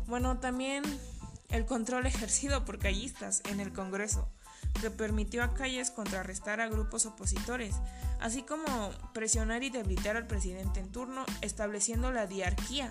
Bueno, 0.07 0.39
también 0.39 0.83
el 1.49 1.65
control 1.65 2.05
ejercido 2.07 2.65
por 2.65 2.79
callistas 2.79 3.41
en 3.49 3.59
el 3.59 3.73
Congreso, 3.73 4.29
que 4.81 4.91
permitió 4.91 5.43
a 5.43 5.53
Calles 5.53 5.91
contrarrestar 5.91 6.61
a 6.61 6.69
grupos 6.69 7.05
opositores, 7.05 7.75
así 8.19 8.43
como 8.43 8.65
presionar 9.13 9.63
y 9.63 9.69
debilitar 9.69 10.15
al 10.15 10.27
presidente 10.27 10.79
en 10.79 10.91
turno, 10.91 11.25
estableciendo 11.41 12.11
la 12.11 12.27
diarquía 12.27 12.89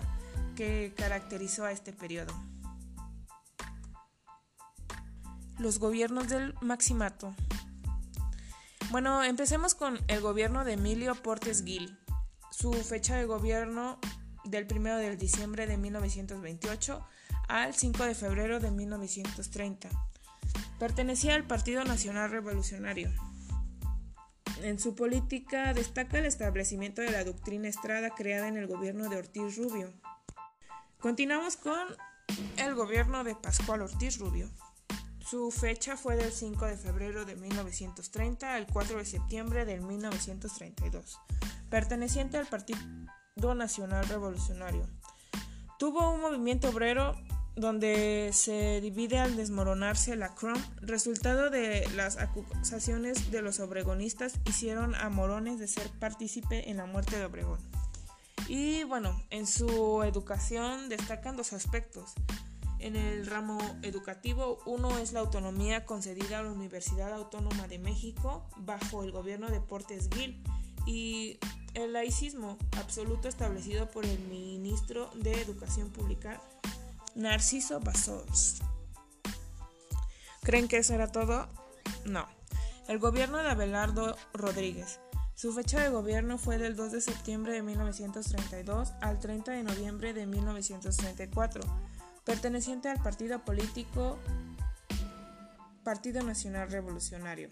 que 0.55 0.93
caracterizó 0.95 1.65
a 1.65 1.71
este 1.71 1.93
periodo. 1.93 2.33
Los 5.57 5.79
gobiernos 5.79 6.29
del 6.29 6.55
Maximato 6.61 7.35
Bueno, 8.91 9.23
empecemos 9.23 9.75
con 9.75 9.99
el 10.07 10.19
gobierno 10.19 10.65
de 10.65 10.73
Emilio 10.73 11.13
Portes 11.13 11.63
Gil. 11.63 11.95
Su 12.49 12.73
fecha 12.73 13.17
de 13.17 13.25
gobierno 13.25 13.99
del 14.45 14.65
1 14.67 14.97
de 14.97 15.15
diciembre 15.15 15.67
de 15.67 15.77
1928 15.77 17.05
al 17.47 17.75
5 17.75 18.03
de 18.05 18.15
febrero 18.15 18.59
de 18.59 18.71
1930. 18.71 19.89
Pertenecía 20.79 21.35
al 21.35 21.45
Partido 21.45 21.83
Nacional 21.83 22.31
Revolucionario. 22.31 23.11
En 24.63 24.79
su 24.79 24.95
política 24.95 25.75
destaca 25.75 26.17
el 26.17 26.25
establecimiento 26.25 27.03
de 27.03 27.11
la 27.11 27.23
doctrina 27.23 27.67
Estrada 27.67 28.09
creada 28.09 28.47
en 28.47 28.57
el 28.57 28.65
gobierno 28.65 29.07
de 29.07 29.17
Ortiz 29.17 29.55
Rubio. 29.55 29.93
Continuamos 30.99 31.57
con 31.57 31.79
el 32.57 32.73
gobierno 32.73 33.23
de 33.23 33.35
Pascual 33.35 33.83
Ortiz 33.83 34.17
Rubio. 34.17 34.49
Su 35.25 35.51
fecha 35.51 35.97
fue 35.97 36.15
del 36.15 36.31
5 36.31 36.65
de 36.65 36.77
febrero 36.77 37.25
de 37.25 37.35
1930 37.35 38.55
al 38.55 38.67
4 38.67 38.97
de 38.97 39.05
septiembre 39.05 39.65
de 39.65 39.79
1932, 39.79 41.19
perteneciente 41.69 42.37
al 42.37 42.47
Partido 42.47 43.55
Nacional 43.55 44.07
Revolucionario. 44.07 44.87
Tuvo 45.77 46.11
un 46.11 46.21
movimiento 46.21 46.69
obrero 46.69 47.15
donde 47.55 48.31
se 48.33 48.79
divide 48.81 49.19
al 49.19 49.35
desmoronarse 49.35 50.15
la 50.15 50.33
CROM, 50.33 50.61
resultado 50.81 51.49
de 51.49 51.87
las 51.95 52.17
acusaciones 52.17 53.31
de 53.31 53.41
los 53.41 53.59
obregonistas 53.59 54.33
hicieron 54.45 54.95
a 54.95 55.09
Morones 55.09 55.59
de 55.59 55.67
ser 55.67 55.89
partícipe 55.99 56.69
en 56.69 56.77
la 56.77 56.85
muerte 56.85 57.17
de 57.17 57.25
Obregón. 57.25 57.59
Y 58.47 58.83
bueno, 58.85 59.21
en 59.29 59.45
su 59.45 60.01
educación 60.03 60.89
destacan 60.89 61.35
dos 61.35 61.53
aspectos. 61.53 62.13
En 62.79 62.95
el 62.95 63.25
ramo 63.25 63.59
educativo, 63.81 64.59
uno 64.65 64.97
es 64.99 65.11
la 65.11 65.19
autonomía 65.19 65.85
concedida 65.85 66.39
a 66.39 66.43
la 66.43 66.51
Universidad 66.51 67.13
Autónoma 67.13 67.67
de 67.67 67.77
México 67.77 68.47
bajo 68.55 69.03
el 69.03 69.11
gobierno 69.11 69.49
de 69.49 69.59
Portes 69.59 70.09
Gil 70.13 70.41
y 70.85 71.39
el 71.73 71.91
laicismo 71.91 72.57
absoluto 72.77 73.27
establecido 73.27 73.91
por 73.91 74.05
el 74.05 74.17
ministro 74.19 75.09
de 75.15 75.41
Educación 75.41 75.89
Pública 75.89 76.41
Narciso 77.15 77.81
Bassols. 77.81 78.61
¿Creen 80.41 80.69
que 80.69 80.77
eso 80.77 80.93
era 80.93 81.11
todo? 81.11 81.49
No. 82.05 82.27
El 82.87 82.97
gobierno 82.97 83.39
de 83.39 83.49
Abelardo 83.49 84.15
Rodríguez. 84.33 85.01
Su 85.35 85.53
fecha 85.53 85.81
de 85.81 85.89
gobierno 85.89 86.37
fue 86.37 86.57
del 86.57 86.75
2 86.75 86.93
de 86.93 87.01
septiembre 87.01 87.53
de 87.53 87.61
1932 87.61 88.93
al 89.01 89.19
30 89.19 89.51
de 89.51 89.63
noviembre 89.63 90.13
de 90.13 90.25
1934 90.25 91.61
perteneciente 92.29 92.89
al 92.89 93.01
partido 93.01 93.43
político 93.43 94.19
Partido 95.83 96.21
Nacional 96.21 96.69
Revolucionario. 96.69 97.49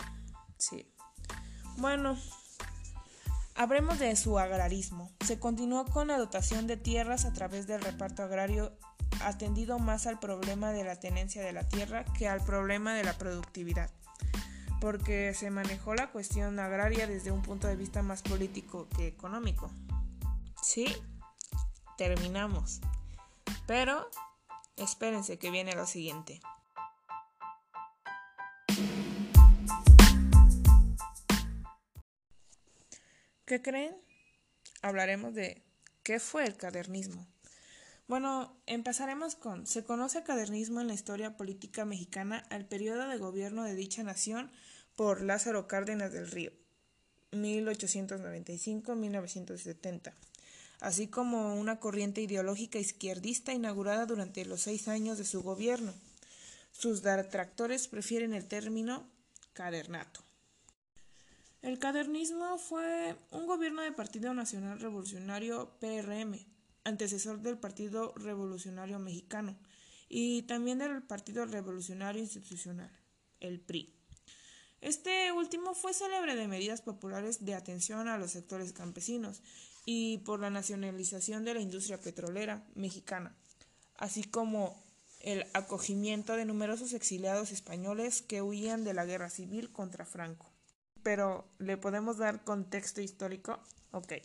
Sí. 0.60 0.88
Bueno, 1.78 2.16
hablemos 3.56 3.98
de 3.98 4.16
su 4.16 4.38
agrarismo. 4.38 5.10
Se 5.26 5.40
continuó 5.40 5.86
con 5.86 6.10
la 6.10 6.20
dotación 6.20 6.68
de 6.68 6.78
tierras 6.78 7.26
a 7.26 7.34
través 7.34 7.66
del 7.66 7.82
reparto 7.82 8.22
agrario 8.22 8.72
atendido 9.22 9.80
más 9.80 10.06
al 10.06 10.20
problema 10.20 10.72
de 10.72 10.84
la 10.84 11.00
tenencia 11.00 11.44
de 11.44 11.54
la 11.54 11.64
tierra 11.64 12.06
que 12.16 12.28
al 12.28 12.46
problema 12.46 12.94
de 12.94 13.04
la 13.04 13.18
productividad, 13.18 13.90
porque 14.80 15.34
se 15.34 15.50
manejó 15.50 15.96
la 15.96 16.12
cuestión 16.12 16.60
agraria 16.60 17.08
desde 17.08 17.32
un 17.32 17.42
punto 17.42 17.66
de 17.66 17.78
vista 17.78 18.04
más 18.04 18.22
político 18.22 18.88
que 18.96 19.08
económico. 19.08 19.72
Sí, 20.62 20.86
terminamos. 21.98 22.80
Pero 23.66 24.08
Espérense 24.78 25.40
que 25.40 25.50
viene 25.50 25.74
lo 25.74 25.88
siguiente. 25.88 26.40
¿Qué 33.46 33.62
creen? 33.62 33.96
Hablaremos 34.84 35.34
de 35.34 35.64
qué 36.04 36.20
fue 36.20 36.46
el 36.46 36.58
cadernismo. 36.58 37.26
Bueno, 38.08 38.56
empezaremos 38.68 39.34
con, 39.36 39.66
se 39.66 39.84
conoce 39.84 40.22
cadernismo 40.24 40.80
en 40.80 40.88
la 40.88 40.94
historia 40.94 41.36
política 41.38 41.84
mexicana 41.84 42.46
al 42.50 42.66
periodo 42.66 43.10
de 43.10 43.18
gobierno 43.18 43.64
de 43.64 43.74
dicha 43.74 44.04
nación 44.04 44.52
por 44.96 45.24
Lázaro 45.24 45.68
Cárdenas 45.68 46.14
del 46.14 46.30
Río, 46.30 46.52
1895-1970 47.32 50.14
así 50.80 51.08
como 51.08 51.56
una 51.56 51.80
corriente 51.80 52.22
ideológica 52.22 52.80
izquierdista 52.80 53.54
inaugurada 53.54 54.06
durante 54.06 54.46
los 54.46 54.62
seis 54.62 54.88
años 54.88 55.18
de 55.18 55.26
su 55.26 55.42
gobierno. 55.42 55.94
Sus 56.72 57.02
detractores 57.02 57.88
prefieren 57.88 58.34
el 58.34 58.48
término 58.48 59.10
cadernato. 59.54 60.22
El 61.62 61.80
cadernismo 61.80 62.58
fue 62.60 63.16
un 63.32 63.48
gobierno 63.48 63.82
del 63.82 63.96
Partido 63.96 64.34
Nacional 64.34 64.80
Revolucionario 64.80 65.72
PRM, 65.80 66.38
antecesor 66.84 67.42
del 67.42 67.58
Partido 67.58 68.14
Revolucionario 68.16 69.00
Mexicano, 69.00 69.58
y 70.08 70.44
también 70.44 70.78
del 70.78 71.02
Partido 71.02 71.46
Revolucionario 71.46 72.22
Institucional, 72.22 72.92
el 73.40 73.60
PRI. 73.60 73.94
Este 74.80 75.32
último 75.32 75.74
fue 75.74 75.94
célebre 75.94 76.36
de 76.36 76.48
medidas 76.48 76.82
populares 76.82 77.44
de 77.44 77.56
atención 77.56 78.08
a 78.08 78.18
los 78.18 78.32
sectores 78.32 78.72
campesinos 78.74 79.42
y 79.90 80.18
por 80.18 80.42
la 80.42 80.50
nacionalización 80.50 81.46
de 81.46 81.54
la 81.54 81.62
industria 81.62 81.98
petrolera 81.98 82.62
mexicana, 82.76 83.34
así 83.96 84.22
como 84.22 84.84
el 85.22 85.46
acogimiento 85.54 86.36
de 86.36 86.44
numerosos 86.44 86.92
exiliados 86.92 87.54
españoles 87.54 88.22
que 88.22 88.42
huían 88.42 88.84
de 88.84 88.94
la 88.94 89.06
guerra 89.06 89.30
civil 89.30 89.72
contra 89.72 90.06
Franco. 90.06 90.52
Pero, 91.04 91.48
¿le 91.58 91.78
podemos 91.78 92.18
dar 92.18 92.44
contexto 92.44 93.00
histórico? 93.00 93.60
Ok. 93.92 94.16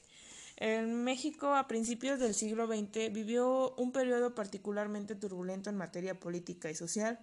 En 0.57 1.05
México, 1.05 1.55
a 1.55 1.69
principios 1.69 2.19
del 2.19 2.35
siglo 2.35 2.67
XX, 2.67 3.13
vivió 3.13 3.73
un 3.77 3.93
periodo 3.93 4.35
particularmente 4.35 5.15
turbulento 5.15 5.71
en 5.71 5.77
materia 5.77 6.19
política 6.19 6.71
y 6.71 6.75
social. 6.75 7.21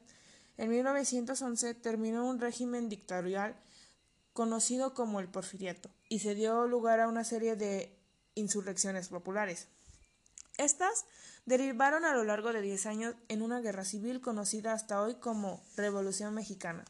En 0.56 0.70
1911 0.70 1.74
terminó 1.74 2.26
un 2.26 2.40
régimen 2.40 2.88
dictatorial 2.88 3.58
conocido 4.32 4.94
como 4.94 5.20
el 5.20 5.28
Porfiriato 5.28 5.90
y 6.08 6.20
se 6.20 6.36
dio 6.36 6.68
lugar 6.68 7.02
a 7.02 7.10
una 7.10 7.26
serie 7.26 7.58
de 7.58 7.99
insurrecciones 8.36 9.10
populares. 9.10 9.68
Estas 10.58 11.06
derivaron 11.46 12.06
a 12.06 12.14
lo 12.14 12.24
largo 12.24 12.52
de 12.52 12.62
10 12.62 12.86
años 12.86 13.16
en 13.28 13.42
una 13.42 13.62
guerra 13.62 13.86
civil 13.86 14.22
conocida 14.22 14.74
hasta 14.74 15.02
hoy 15.02 15.16
como 15.16 15.64
Revolución 15.78 16.34
Mexicana. 16.34 16.86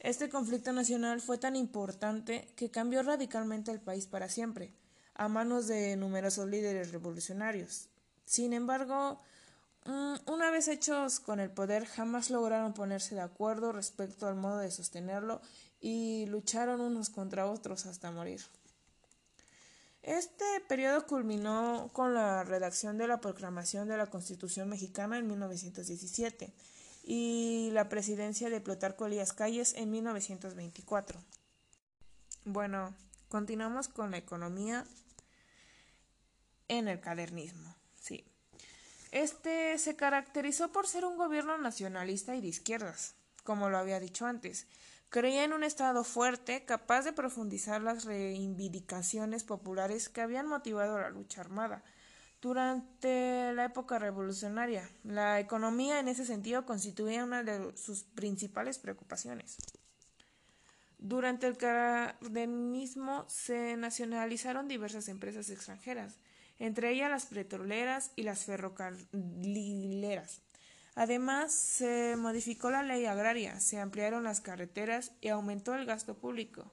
Este 0.00 0.28
conflicto 0.28 0.70
nacional 0.72 1.22
fue 1.22 1.38
tan 1.38 1.56
importante 1.56 2.52
que 2.56 2.70
cambió 2.70 3.02
radicalmente 3.02 3.70
el 3.70 3.80
país 3.80 4.06
para 4.06 4.28
siempre, 4.28 4.74
a 5.14 5.28
manos 5.28 5.66
de 5.66 5.96
numerosos 5.96 6.46
líderes 6.46 6.92
revolucionarios. 6.92 7.88
Sin 8.26 8.52
embargo, 8.52 9.18
mm, 9.86 10.30
una 10.30 10.50
vez 10.50 10.68
hechos 10.68 11.20
con 11.20 11.40
el 11.40 11.50
poder, 11.50 11.86
jamás 11.86 12.28
lograron 12.28 12.74
ponerse 12.74 13.14
de 13.14 13.22
acuerdo 13.22 13.72
respecto 13.72 14.26
al 14.26 14.34
modo 14.34 14.58
de 14.58 14.70
sostenerlo 14.70 15.40
y 15.80 16.26
lucharon 16.26 16.82
unos 16.82 17.08
contra 17.08 17.46
otros 17.46 17.86
hasta 17.86 18.10
morir. 18.10 18.42
Este 20.04 20.44
periodo 20.68 21.06
culminó 21.06 21.88
con 21.94 22.12
la 22.12 22.44
redacción 22.44 22.98
de 22.98 23.08
la 23.08 23.22
proclamación 23.22 23.88
de 23.88 23.96
la 23.96 24.08
Constitución 24.08 24.68
mexicana 24.68 25.16
en 25.16 25.26
1917 25.26 26.52
y 27.04 27.70
la 27.72 27.88
presidencia 27.88 28.50
de 28.50 28.60
Plutarco 28.60 29.06
Elías 29.06 29.32
Calles 29.32 29.72
en 29.72 29.90
1924. 29.90 31.18
Bueno, 32.44 32.94
continuamos 33.30 33.88
con 33.88 34.10
la 34.10 34.18
economía 34.18 34.84
en 36.68 36.88
el 36.88 37.00
cadernismo. 37.00 37.74
Sí. 37.98 38.26
Este 39.10 39.78
se 39.78 39.96
caracterizó 39.96 40.70
por 40.70 40.86
ser 40.86 41.06
un 41.06 41.16
gobierno 41.16 41.56
nacionalista 41.56 42.36
y 42.36 42.42
de 42.42 42.48
izquierdas, 42.48 43.14
como 43.42 43.70
lo 43.70 43.78
había 43.78 44.00
dicho 44.00 44.26
antes, 44.26 44.66
Creía 45.14 45.44
en 45.44 45.52
un 45.52 45.62
Estado 45.62 46.02
fuerte, 46.02 46.64
capaz 46.64 47.02
de 47.04 47.12
profundizar 47.12 47.80
las 47.80 48.04
reivindicaciones 48.04 49.44
populares 49.44 50.08
que 50.08 50.20
habían 50.20 50.48
motivado 50.48 50.98
la 50.98 51.08
lucha 51.08 51.40
armada. 51.40 51.84
Durante 52.42 53.52
la 53.52 53.66
época 53.66 54.00
revolucionaria, 54.00 54.90
la 55.04 55.38
economía 55.38 56.00
en 56.00 56.08
ese 56.08 56.26
sentido 56.26 56.66
constituía 56.66 57.22
una 57.22 57.44
de 57.44 57.76
sus 57.76 58.02
principales 58.02 58.80
preocupaciones. 58.80 59.56
Durante 60.98 61.46
el 61.46 61.58
cardenismo 61.58 63.24
se 63.28 63.76
nacionalizaron 63.76 64.66
diversas 64.66 65.06
empresas 65.06 65.48
extranjeras, 65.48 66.18
entre 66.58 66.90
ellas 66.90 67.08
las 67.08 67.26
petroleras 67.26 68.10
y 68.16 68.24
las 68.24 68.46
ferrocarrileras. 68.46 70.43
Además, 70.94 71.52
se 71.52 72.14
modificó 72.16 72.70
la 72.70 72.82
ley 72.82 73.04
agraria, 73.06 73.58
se 73.60 73.80
ampliaron 73.80 74.24
las 74.24 74.40
carreteras 74.40 75.12
y 75.20 75.28
aumentó 75.28 75.74
el 75.74 75.86
gasto 75.86 76.14
público. 76.14 76.70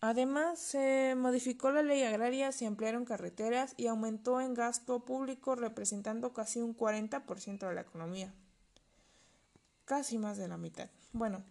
Además, 0.00 0.58
se 0.58 1.14
modificó 1.16 1.70
la 1.70 1.82
ley 1.82 2.02
agraria, 2.02 2.52
se 2.52 2.66
ampliaron 2.66 3.04
carreteras 3.04 3.74
y 3.76 3.86
aumentó 3.86 4.40
en 4.40 4.54
gasto 4.54 5.04
público 5.04 5.54
representando 5.54 6.32
casi 6.32 6.60
un 6.60 6.76
40% 6.76 7.68
de 7.68 7.74
la 7.74 7.80
economía. 7.80 8.32
Casi 9.84 10.18
más 10.18 10.36
de 10.36 10.48
la 10.48 10.56
mitad. 10.56 10.88
Bueno, 11.12 11.42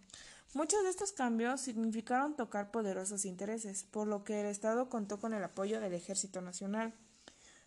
Muchos 0.54 0.84
de 0.84 0.90
estos 0.90 1.10
cambios 1.10 1.60
significaron 1.60 2.36
tocar 2.36 2.70
poderosos 2.70 3.24
intereses, 3.24 3.82
por 3.82 4.06
lo 4.06 4.22
que 4.22 4.40
el 4.40 4.46
Estado 4.46 4.88
contó 4.88 5.18
con 5.18 5.34
el 5.34 5.42
apoyo 5.42 5.80
del 5.80 5.94
Ejército 5.94 6.40
Nacional, 6.42 6.94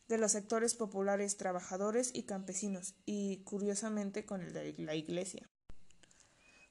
de 0.08 0.18
los 0.18 0.32
sectores 0.32 0.74
populares, 0.74 1.38
trabajadores 1.38 2.12
y 2.14 2.24
campesinos, 2.24 2.96
y 3.06 3.44
curiosamente 3.44 4.26
con 4.26 4.42
el 4.42 4.54
de 4.54 4.74
la 4.78 4.96
Iglesia. 4.96 5.50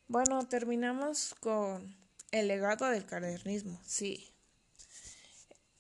Bueno, 0.08 0.46
terminamos 0.48 1.34
con 1.40 1.96
el 2.30 2.48
legado 2.48 2.86
del 2.86 3.06
cardernismo, 3.06 3.80
sí. 3.84 4.32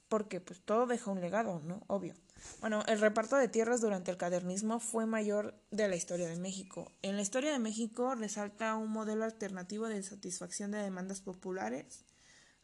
Porque 0.08 0.40
pues 0.40 0.60
todo 0.64 0.86
deja 0.86 1.10
un 1.10 1.20
legado, 1.20 1.60
¿no? 1.60 1.82
Obvio. 1.86 2.14
Bueno, 2.60 2.82
el 2.86 3.00
reparto 3.00 3.36
de 3.36 3.48
tierras 3.48 3.80
durante 3.80 4.10
el 4.10 4.16
cadernismo 4.16 4.80
fue 4.80 5.06
mayor 5.06 5.54
de 5.70 5.88
la 5.88 5.96
historia 5.96 6.28
de 6.28 6.36
México. 6.36 6.92
En 7.02 7.16
la 7.16 7.22
historia 7.22 7.52
de 7.52 7.58
México 7.58 8.14
resalta 8.14 8.76
un 8.76 8.90
modelo 8.90 9.24
alternativo 9.24 9.88
de 9.88 10.02
satisfacción 10.02 10.70
de 10.70 10.78
demandas 10.78 11.20
populares, 11.20 12.04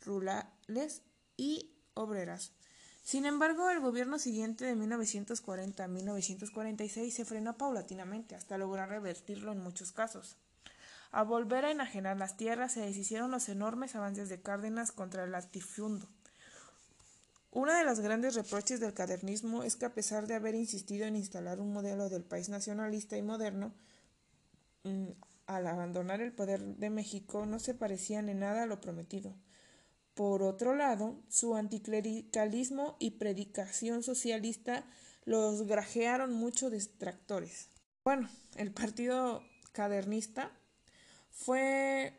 rurales 0.05 1.03
y 1.37 1.75
obreras. 1.95 2.53
Sin 3.03 3.27
embargo, 3.27 3.69
el 3.69 3.81
gobierno 3.81 4.19
siguiente 4.19 4.65
de 4.65 4.77
1940 4.77 5.85
a 5.85 5.89
1946 5.89 7.13
se 7.13 7.25
frenó 7.25 7.57
paulatinamente 7.59 8.37
hasta 8.37 8.59
lograr 8.59 8.89
revertirlo 8.89 9.53
en 9.53 9.59
muchos 9.59 9.91
casos. 9.91 10.37
A 11.11 11.25
volver 11.25 11.65
a 11.65 11.71
enajenar 11.71 12.17
las 12.17 12.37
tierras 12.37 12.73
se 12.73 12.81
deshicieron 12.81 13.31
los 13.31 13.49
enormes 13.49 13.97
avances 13.97 14.29
de 14.29 14.41
Cárdenas 14.41 14.93
contra 14.93 15.25
el 15.25 15.33
latifundio. 15.33 16.09
Uno 17.51 17.75
de 17.75 17.85
los 17.85 18.01
grandes 18.01 18.35
reproches 18.35 18.81
del 18.81 18.95
cadernismo 18.95 19.63
es 19.63 19.77
que 19.77 19.85
a 19.85 19.93
pesar 19.93 20.27
de 20.27 20.37
haber 20.37 20.55
insistido 20.55 21.05
en 21.05 21.17
instalar 21.17 21.61
un 21.61 21.71
modelo 21.71 22.09
del 22.09 22.25
país 22.25 22.49
nacionalista 22.49 23.19
y 23.19 23.23
moderno, 23.23 23.75
mm, 24.85 25.09
al 25.49 25.67
abandonar 25.67 26.23
el 26.23 26.33
poder 26.33 26.63
de 26.63 26.89
México 26.89 27.45
no 27.45 27.59
se 27.59 27.75
parecían 27.75 28.31
en 28.31 28.41
nada 28.41 28.63
a 28.63 28.67
lo 28.67 28.81
prometido. 28.81 29.35
Por 30.15 30.43
otro 30.43 30.75
lado, 30.75 31.17
su 31.29 31.55
anticlericalismo 31.55 32.97
y 32.99 33.13
predicación 33.13 34.03
socialista 34.03 34.85
los 35.25 35.67
grajearon 35.67 36.33
muchos 36.35 36.73
distractores. 36.73 37.69
Bueno, 38.05 38.29
el 38.57 38.73
partido 38.73 39.43
cadernista 39.73 40.51
fue 41.31 42.19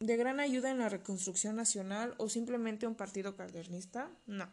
de 0.00 0.16
gran 0.16 0.40
ayuda 0.40 0.70
en 0.70 0.78
la 0.78 0.88
reconstrucción 0.88 1.56
nacional 1.56 2.14
o 2.18 2.28
simplemente 2.28 2.86
un 2.86 2.94
partido 2.94 3.36
caldernista? 3.36 4.10
No. 4.26 4.48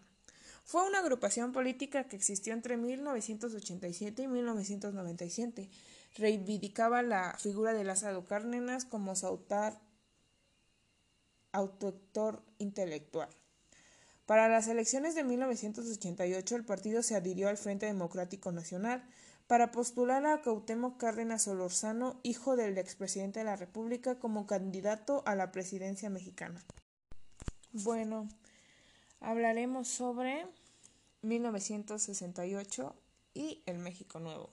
Fue 0.64 0.88
una 0.88 1.00
agrupación 1.00 1.52
política 1.52 2.06
que 2.06 2.16
existió 2.16 2.54
entre 2.54 2.78
1987 2.78 4.24
y 4.24 4.28
1997. 4.28 5.70
Reivindicaba 6.18 7.02
la 7.02 7.36
figura 7.40 7.74
de 7.74 7.84
Lázaro 7.84 8.26
Cárdenas 8.26 8.86
como 8.86 9.16
su 9.16 9.26
autor, 11.52 12.44
intelectual. 12.58 13.30
Para 14.26 14.48
las 14.48 14.68
elecciones 14.68 15.16
de 15.16 15.24
1988 15.24 16.56
el 16.56 16.66
partido 16.66 17.04
se 17.04 17.16
adhirió 17.16 17.50
al 17.50 17.58
Frente 17.58 17.86
Democrático 17.86 18.52
Nacional, 18.52 19.04
para 19.48 19.74
postular 19.74 20.26
a 20.26 20.42
Cautemo 20.42 20.98
Cárdenas 20.98 21.44
Solorzano, 21.44 22.22
hijo 22.24 22.56
del 22.56 22.78
expresidente 22.78 23.40
de 23.40 23.46
la 23.46 23.58
República, 23.58 24.18
como 24.18 24.48
candidato 24.48 25.24
a 25.26 25.36
la 25.36 25.52
presidencia 25.52 26.10
mexicana. 26.10 26.64
Bueno, 27.74 28.30
hablaremos 29.20 29.90
sobre 29.90 30.48
1968 31.22 32.96
y 33.34 33.62
el 33.66 33.78
México 33.78 34.22
Nuevo. 34.22 34.50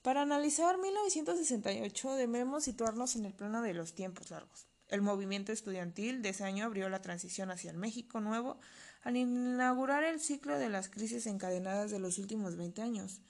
Para 0.00 0.22
analizar 0.22 0.78
1968 0.78 2.14
debemos 2.14 2.64
situarnos 2.64 3.16
en 3.16 3.26
el 3.26 3.34
plano 3.34 3.62
de 3.62 3.74
los 3.74 3.94
tiempos 3.94 4.30
largos. 4.30 4.66
El 4.88 5.02
movimiento 5.02 5.52
estudiantil 5.52 6.22
de 6.22 6.30
ese 6.30 6.44
año 6.44 6.66
abrió 6.66 6.88
la 6.88 7.02
transición 7.02 7.50
hacia 7.50 7.70
el 7.70 7.76
México 7.76 8.20
Nuevo 8.20 8.58
al 9.02 9.16
inaugurar 9.16 10.04
el 10.04 10.20
ciclo 10.20 10.58
de 10.58 10.68
las 10.68 10.88
crisis 10.88 11.26
encadenadas 11.26 11.90
de 11.90 11.98
los 11.98 12.18
últimos 12.18 12.56
20 12.56 12.82
años 12.82 13.20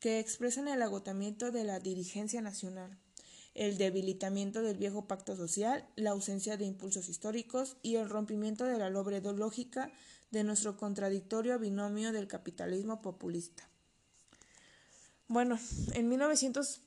que 0.00 0.20
expresan 0.20 0.68
el 0.68 0.82
agotamiento 0.82 1.50
de 1.50 1.64
la 1.64 1.80
dirigencia 1.80 2.40
nacional, 2.40 2.98
el 3.54 3.78
debilitamiento 3.78 4.62
del 4.62 4.76
viejo 4.76 5.06
pacto 5.06 5.34
social, 5.34 5.88
la 5.96 6.10
ausencia 6.10 6.56
de 6.56 6.64
impulsos 6.64 7.08
históricos 7.08 7.76
y 7.82 7.96
el 7.96 8.08
rompimiento 8.08 8.64
de 8.64 8.78
la 8.78 8.90
lógica 8.90 9.90
de 10.30 10.44
nuestro 10.44 10.76
contradictorio 10.76 11.58
binomio 11.58 12.12
del 12.12 12.28
capitalismo 12.28 13.02
populista. 13.02 13.68
Bueno, 15.26 15.58
en 15.94 16.08
1900 16.08 16.82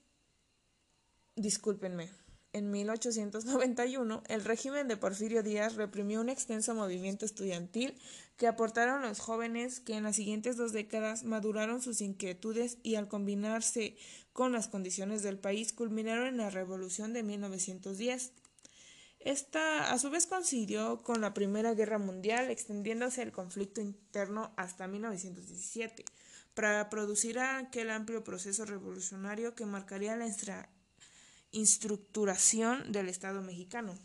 discúlpenme, 1.36 2.10
en 2.54 2.70
1891, 2.70 4.24
el 4.28 4.44
régimen 4.44 4.88
de 4.88 4.98
Porfirio 4.98 5.42
Díaz 5.42 5.76
reprimió 5.76 6.20
un 6.20 6.30
extenso 6.30 6.76
movimiento 6.76 7.26
estudiantil 7.26 7.98
que 8.36 8.48
aportaron 8.48 9.04
los 9.04 9.20
jóvenes 9.20 9.80
que 9.80 9.96
en 9.96 10.04
las 10.04 10.18
siguientes 10.18 10.58
dos 10.58 10.74
décadas 10.74 11.24
maduraron 11.24 11.82
sus 11.82 12.02
inquietudes 12.02 12.78
y 12.84 12.96
al 12.96 13.08
combinarse 13.08 13.96
con 14.34 14.52
las 14.52 14.68
condiciones 14.68 15.24
del 15.24 15.40
país 15.40 15.72
culminaron 15.72 16.28
en 16.28 16.38
la 16.38 16.50
Revolución 16.50 17.14
de 17.14 17.24
1910. 17.24 18.34
Esta 19.20 19.92
a 19.92 20.00
su 20.00 20.10
vez 20.10 20.26
coincidió 20.26 21.04
con 21.04 21.22
la 21.22 21.34
Primera 21.34 21.74
Guerra 21.74 22.00
Mundial, 22.00 22.50
extendiéndose 22.50 23.22
el 23.22 23.32
conflicto 23.32 23.80
interno 23.80 24.52
hasta 24.58 24.88
1917, 24.88 26.04
para 26.54 26.90
producir 26.90 27.40
aquel 27.40 27.92
amplio 27.92 28.24
proceso 28.24 28.66
revolucionario 28.66 29.56
que 29.56 29.66
marcaría 29.66 30.18
la 30.18 30.28
estructuración 31.54 32.92
del 32.92 33.10
Estado 33.10 33.42
mexicano. 33.42 33.98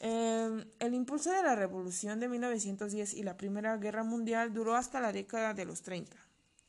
Em, 0.00 0.64
el 0.78 0.94
impulso 0.94 1.30
de 1.30 1.42
la 1.42 1.56
Revolución 1.56 2.20
de 2.20 2.28
1910 2.28 3.14
y 3.14 3.22
la 3.22 3.36
Primera 3.36 3.76
Guerra 3.76 4.04
Mundial 4.04 4.52
duró 4.52 4.76
hasta 4.76 5.00
la 5.00 5.12
década 5.12 5.54
de 5.54 5.64
los 5.64 5.82
30. 5.82 6.16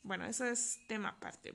Bueno, 0.02 0.26
eso 0.26 0.44
es 0.44 0.78
tema 0.88 1.10
aparte. 1.10 1.52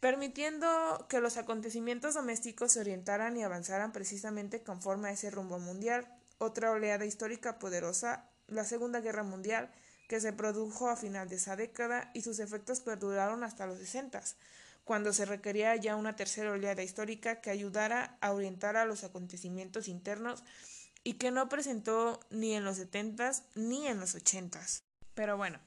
Permitiendo 0.00 1.06
que 1.08 1.20
los 1.20 1.36
acontecimientos 1.36 2.14
domésticos 2.14 2.72
se 2.72 2.80
orientaran 2.80 3.36
y 3.36 3.42
avanzaran 3.42 3.92
precisamente 3.92 4.62
conforme 4.62 5.08
a 5.08 5.12
ese 5.12 5.30
rumbo 5.30 5.58
mundial. 5.58 6.06
Otra 6.38 6.70
oleada 6.70 7.04
histórica 7.04 7.58
poderosa, 7.58 8.30
la 8.46 8.64
Segunda 8.64 9.00
Guerra 9.00 9.24
Mundial, 9.24 9.72
que 10.08 10.20
se 10.20 10.32
produjo 10.32 10.88
a 10.88 10.96
final 10.96 11.28
de 11.28 11.36
esa 11.36 11.56
década 11.56 12.10
y 12.14 12.22
sus 12.22 12.38
efectos 12.38 12.80
perduraron 12.80 13.42
hasta 13.42 13.66
los 13.66 13.78
60 13.78 14.22
cuando 14.86 15.12
se 15.12 15.24
requería 15.24 15.74
ya 15.74 15.96
una 15.96 16.14
tercera 16.14 16.52
oleada 16.52 16.84
histórica 16.84 17.40
que 17.40 17.50
ayudara 17.50 18.16
a 18.20 18.32
orientar 18.32 18.76
a 18.76 18.84
los 18.84 19.02
acontecimientos 19.02 19.88
internos 19.88 20.44
y 21.02 21.14
que 21.14 21.32
no 21.32 21.48
presentó 21.48 22.20
ni 22.30 22.54
en 22.54 22.62
los 22.62 22.76
setentas 22.76 23.42
ni 23.56 23.88
en 23.88 23.98
los 23.98 24.14
ochentas. 24.14 24.84
Pero 25.14 25.36
bueno, 25.36 25.58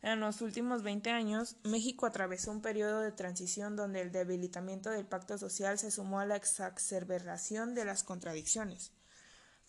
en 0.00 0.20
los 0.20 0.42
últimos 0.42 0.84
20 0.84 1.10
años, 1.10 1.56
México 1.64 2.06
atravesó 2.06 2.52
un 2.52 2.62
periodo 2.62 3.00
de 3.00 3.10
transición 3.10 3.74
donde 3.74 4.00
el 4.00 4.12
debilitamiento 4.12 4.90
del 4.90 5.06
pacto 5.06 5.38
social 5.38 5.76
se 5.76 5.90
sumó 5.90 6.20
a 6.20 6.26
la 6.26 6.36
exacerbación 6.36 7.74
de 7.74 7.84
las 7.84 8.04
contradicciones. 8.04 8.92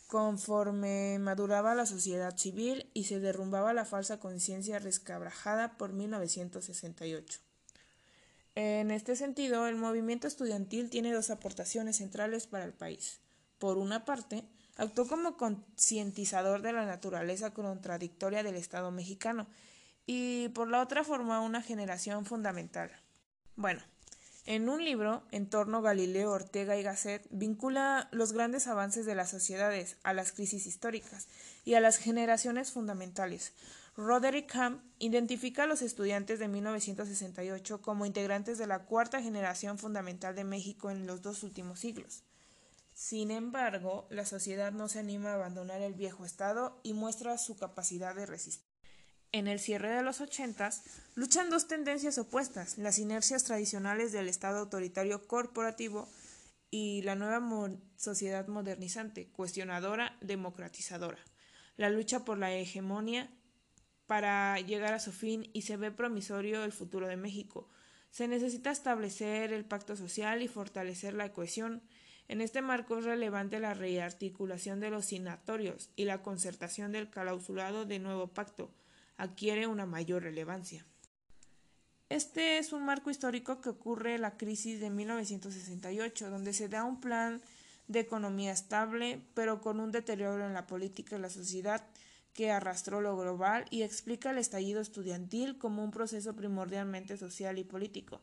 Conforme 0.06 1.18
maduraba 1.18 1.74
la 1.74 1.88
sociedad 1.88 2.38
civil 2.38 2.92
y 2.94 3.06
se 3.06 3.20
derrumbaba 3.20 3.74
la 3.74 3.86
falsa 3.86 4.20
conciencia 4.20 4.78
rescabrajada 4.78 5.80
por 5.80 5.94
1968. 5.94 7.47
En 8.60 8.90
este 8.90 9.16
sentido, 9.16 9.68
el 9.68 9.76
movimiento 9.76 10.28
estudiantil 10.28 10.90
tiene 10.90 11.14
dos 11.14 11.30
aportaciones 11.30 11.98
centrales 11.98 12.48
para 12.48 12.66
el 12.66 12.74
país. 12.74 13.20
Por 13.60 13.78
una 13.78 14.04
parte, 14.04 14.46
actuó 14.78 15.08
como 15.08 15.38
concientizador 15.38 16.64
de 16.64 16.74
la 16.74 16.84
naturaleza 16.88 17.54
contradictoria 17.54 18.42
del 18.42 18.56
Estado 18.56 18.90
mexicano 18.90 19.46
y 20.08 20.50
por 20.56 20.70
la 20.70 20.82
otra 20.82 21.04
formó 21.04 21.40
una 21.46 21.62
generación 21.62 22.26
fundamental. 22.26 22.90
Bueno, 23.56 23.84
en 24.48 24.70
un 24.70 24.84
libro, 24.84 25.22
En 25.30 25.52
torno 25.52 25.84
Galileo 25.84 26.32
Ortega 26.32 26.78
y 26.78 26.82
Gasset, 26.82 27.28
vincula 27.30 28.08
los 28.12 28.34
grandes 28.34 28.66
avances 28.66 29.06
de 29.06 29.14
las 29.14 29.30
sociedades 29.30 29.98
a 30.02 30.14
las 30.14 30.32
crisis 30.32 30.66
históricas 30.66 31.28
y 31.64 31.76
a 31.76 31.80
las 31.80 31.98
generaciones 31.98 32.72
fundamentales, 32.72 33.54
Roderick 33.98 34.52
Camp 34.52 34.84
identifica 35.00 35.64
a 35.64 35.66
los 35.66 35.82
estudiantes 35.82 36.38
de 36.38 36.48
1968 36.48 37.82
como 37.82 38.06
integrantes 38.06 38.60
de 38.60 38.68
la 38.68 38.86
cuarta 38.86 39.24
generación 39.24 39.80
fundamental 39.80 40.36
de 40.36 40.44
México 40.44 40.92
en 40.92 41.08
los 41.08 41.24
dos 41.24 41.42
últimos 41.42 41.80
siglos. 41.80 42.24
Sin 42.94 43.32
embargo, 43.32 44.08
la 44.12 44.26
sociedad 44.26 44.72
no 44.72 44.88
se 44.88 45.00
anima 45.00 45.32
a 45.32 45.34
abandonar 45.34 45.82
el 45.82 45.96
viejo 45.96 46.26
estado 46.26 46.80
y 46.84 46.94
muestra 46.94 47.40
su 47.40 47.58
capacidad 47.58 48.14
de 48.14 48.28
resistir. 48.28 48.68
En 49.32 49.48
el 49.48 49.60
cierre 49.60 49.90
de 49.90 50.04
los 50.04 50.22
ochentas, 50.22 50.84
luchan 51.16 51.50
dos 51.50 51.68
tendencias 51.68 52.20
opuestas, 52.20 52.78
las 52.78 53.00
inercias 53.00 53.46
tradicionales 53.46 54.12
del 54.12 54.30
Estado 54.30 54.60
autoritario 54.60 55.28
corporativo 55.28 56.08
y 56.70 57.02
la 57.02 57.16
nueva 57.16 57.42
sociedad 57.96 58.48
modernizante, 58.48 59.28
cuestionadora, 59.32 60.18
democratizadora. 60.22 61.20
La 61.78 61.90
lucha 61.90 62.26
por 62.26 62.38
la 62.38 62.54
hegemonía 62.54 63.30
para 64.08 64.60
llegar 64.62 64.94
a 64.94 65.00
su 65.00 65.12
fin 65.12 65.50
y 65.54 65.64
se 65.64 65.78
ve 65.78 65.92
promisorio 65.92 66.64
el 66.64 66.72
futuro 66.72 67.08
de 67.08 67.18
México. 67.18 67.70
Se 68.10 68.28
necesita 68.28 68.72
establecer 68.72 69.54
el 69.54 69.66
pacto 69.66 69.96
social 69.96 70.42
y 70.42 70.48
fortalecer 70.48 71.14
la 71.14 71.32
cohesión. 71.32 71.84
En 72.30 72.42
este 72.42 72.62
marco 72.62 72.98
es 72.98 73.06
relevante 73.06 73.60
la 73.60 73.74
rearticulación 73.74 74.80
de 74.80 74.90
los 74.90 75.06
sinatorios 75.06 75.92
y 75.96 76.06
la 76.06 76.24
concertación 76.24 76.94
del 76.94 77.10
clausulado 77.10 77.86
de 77.86 78.00
nuevo 78.00 78.28
pacto 78.28 78.72
adquiere 79.18 79.68
una 79.68 79.86
mayor 79.86 80.24
relevancia. 80.24 80.86
Este 82.10 82.58
es 82.58 82.72
un 82.72 82.86
marco 82.86 83.10
histórico 83.10 83.60
que 83.60 83.70
ocurre 83.70 84.18
la 84.18 84.38
crisis 84.38 84.80
de 84.80 84.90
1968, 84.90 86.30
donde 86.30 86.54
se 86.54 86.70
da 86.70 86.86
un 86.86 87.02
plan 87.02 87.42
de 87.88 88.00
economía 88.00 88.54
estable, 88.54 89.22
pero 89.34 89.60
con 89.60 89.82
un 89.82 89.92
deterioro 89.92 90.46
en 90.46 90.54
la 90.54 90.68
política 90.68 91.18
y 91.18 91.20
la 91.20 91.30
sociedad 91.30 91.84
que 92.38 92.52
arrastró 92.52 93.02
lo 93.02 93.18
global 93.18 93.66
y 93.72 93.82
explica 93.82 94.30
el 94.30 94.38
estallido 94.38 94.80
estudiantil 94.80 95.58
como 95.58 95.84
un 95.84 95.90
proceso 95.90 96.36
primordialmente 96.36 97.18
social 97.18 97.58
y 97.58 97.64
político. 97.64 98.22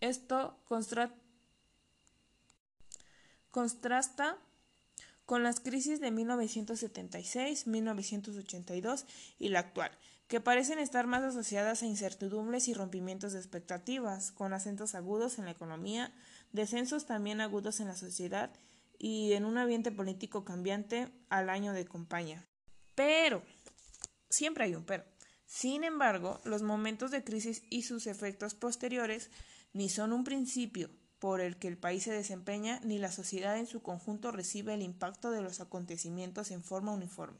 Esto 0.00 0.58
contrasta 0.64 1.14
con 5.24 5.44
las 5.44 5.60
crisis 5.60 6.00
de 6.00 6.10
1976, 6.10 7.68
1982 7.68 9.06
y 9.38 9.50
la 9.50 9.60
actual, 9.60 9.92
que 10.26 10.40
parecen 10.40 10.80
estar 10.80 11.06
más 11.06 11.22
asociadas 11.22 11.84
a 11.84 11.86
incertidumbres 11.86 12.66
y 12.66 12.74
rompimientos 12.74 13.34
de 13.34 13.38
expectativas, 13.38 14.32
con 14.32 14.52
acentos 14.52 14.96
agudos 14.96 15.38
en 15.38 15.44
la 15.44 15.52
economía, 15.52 16.12
descensos 16.50 17.06
también 17.06 17.40
agudos 17.40 17.78
en 17.78 17.86
la 17.86 17.94
sociedad 17.94 18.50
y 18.98 19.34
en 19.34 19.44
un 19.44 19.58
ambiente 19.58 19.92
político 19.92 20.44
cambiante 20.44 21.08
al 21.28 21.50
año 21.50 21.72
de 21.72 21.86
compañía. 21.86 22.47
Pero, 22.98 23.44
siempre 24.28 24.64
hay 24.64 24.74
un 24.74 24.84
pero. 24.84 25.04
Sin 25.46 25.84
embargo, 25.84 26.40
los 26.42 26.62
momentos 26.62 27.12
de 27.12 27.22
crisis 27.22 27.62
y 27.70 27.82
sus 27.82 28.08
efectos 28.08 28.56
posteriores 28.56 29.30
ni 29.72 29.88
son 29.88 30.12
un 30.12 30.24
principio 30.24 30.90
por 31.20 31.40
el 31.40 31.60
que 31.60 31.68
el 31.68 31.78
país 31.78 32.02
se 32.02 32.10
desempeña, 32.10 32.80
ni 32.82 32.98
la 32.98 33.12
sociedad 33.12 33.56
en 33.56 33.68
su 33.68 33.82
conjunto 33.82 34.32
recibe 34.32 34.74
el 34.74 34.82
impacto 34.82 35.30
de 35.30 35.42
los 35.42 35.60
acontecimientos 35.60 36.50
en 36.50 36.64
forma 36.64 36.92
uniforme. 36.92 37.38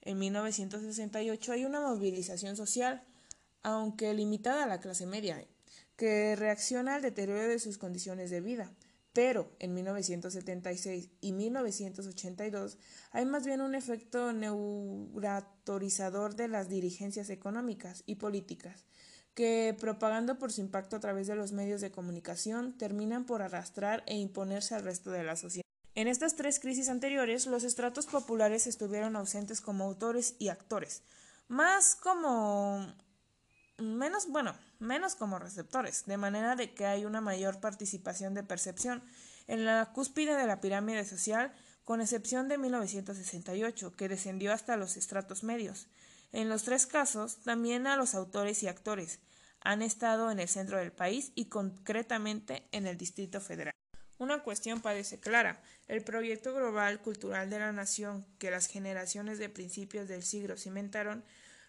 En 0.00 0.18
1968 0.18 1.52
hay 1.52 1.66
una 1.66 1.82
movilización 1.82 2.56
social, 2.56 3.04
aunque 3.62 4.14
limitada 4.14 4.64
a 4.64 4.68
la 4.68 4.80
clase 4.80 5.04
media, 5.04 5.46
que 5.96 6.34
reacciona 6.34 6.94
al 6.94 7.02
deterioro 7.02 7.46
de 7.46 7.58
sus 7.58 7.76
condiciones 7.76 8.30
de 8.30 8.40
vida. 8.40 8.72
Pero 9.12 9.54
en 9.58 9.74
1976 9.74 11.10
y 11.20 11.32
1982 11.32 12.78
hay 13.10 13.26
más 13.26 13.44
bien 13.44 13.60
un 13.60 13.74
efecto 13.74 14.32
neuratorizador 14.32 16.34
de 16.34 16.48
las 16.48 16.70
dirigencias 16.70 17.28
económicas 17.28 18.04
y 18.06 18.14
políticas, 18.14 18.86
que, 19.34 19.76
propagando 19.78 20.38
por 20.38 20.50
su 20.50 20.62
impacto 20.62 20.96
a 20.96 21.00
través 21.00 21.26
de 21.26 21.36
los 21.36 21.52
medios 21.52 21.82
de 21.82 21.90
comunicación, 21.90 22.78
terminan 22.78 23.26
por 23.26 23.42
arrastrar 23.42 24.02
e 24.06 24.16
imponerse 24.16 24.74
al 24.74 24.84
resto 24.84 25.10
de 25.10 25.24
la 25.24 25.36
sociedad. 25.36 25.62
En 25.94 26.08
estas 26.08 26.36
tres 26.36 26.58
crisis 26.58 26.88
anteriores, 26.88 27.46
los 27.46 27.64
estratos 27.64 28.06
populares 28.06 28.66
estuvieron 28.66 29.14
ausentes 29.14 29.60
como 29.60 29.84
autores 29.84 30.36
y 30.38 30.48
actores, 30.48 31.02
más 31.48 31.96
como 31.96 32.94
menos, 33.76 34.26
bueno, 34.28 34.54
menos 34.82 35.14
como 35.14 35.38
receptores, 35.38 36.04
de 36.06 36.16
manera 36.16 36.56
de 36.56 36.74
que 36.74 36.86
hay 36.86 37.04
una 37.04 37.20
mayor 37.20 37.60
participación 37.60 38.34
de 38.34 38.42
percepción 38.42 39.02
en 39.46 39.64
la 39.64 39.90
cúspide 39.94 40.36
de 40.36 40.46
la 40.46 40.60
pirámide 40.60 41.04
social, 41.04 41.52
con 41.84 42.00
excepción 42.00 42.48
de 42.48 42.58
1968, 42.58 43.96
que 43.96 44.08
descendió 44.08 44.52
hasta 44.52 44.76
los 44.76 44.96
estratos 44.96 45.42
medios. 45.42 45.88
En 46.32 46.48
los 46.48 46.64
tres 46.64 46.86
casos, 46.86 47.38
también 47.42 47.86
a 47.86 47.96
los 47.96 48.14
autores 48.14 48.62
y 48.62 48.68
actores 48.68 49.20
han 49.60 49.82
estado 49.82 50.30
en 50.30 50.40
el 50.40 50.48
centro 50.48 50.78
del 50.78 50.92
país 50.92 51.32
y 51.34 51.46
concretamente 51.46 52.66
en 52.72 52.86
el 52.86 52.96
Distrito 52.96 53.40
Federal. 53.40 53.72
Una 54.18 54.42
cuestión 54.42 54.80
parece 54.80 55.18
clara. 55.18 55.60
El 55.88 56.02
proyecto 56.02 56.54
global 56.54 57.00
cultural 57.00 57.50
de 57.50 57.58
la 57.58 57.72
nación 57.72 58.24
que 58.38 58.50
las 58.50 58.66
generaciones 58.66 59.38
de 59.38 59.48
principios 59.48 60.08
del 60.08 60.22
siglo 60.22 60.56
cimentaron 60.56 61.24